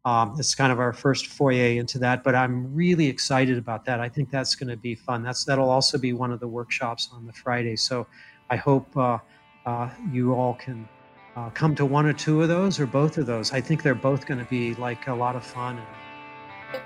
[0.08, 4.00] Um, it's kind of our first foyer into that, but I'm really excited about that.
[4.00, 5.22] I think that's going to be fun.
[5.22, 7.76] That's that'll also be one of the workshops on the Friday.
[7.76, 8.08] So
[8.50, 9.18] I hope uh,
[9.66, 10.88] uh, you all can
[11.36, 13.52] uh, come to one or two of those or both of those.
[13.52, 15.78] I think they're both going to be like a lot of fun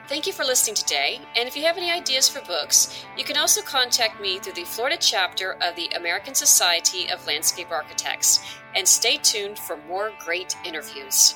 [0.08, 3.36] Thank you for listening today, and if you have any ideas for books, you can
[3.36, 8.46] also contact me through the Florida chapter of the American Society of Landscape Architects.
[8.76, 11.34] And stay tuned for more great interviews.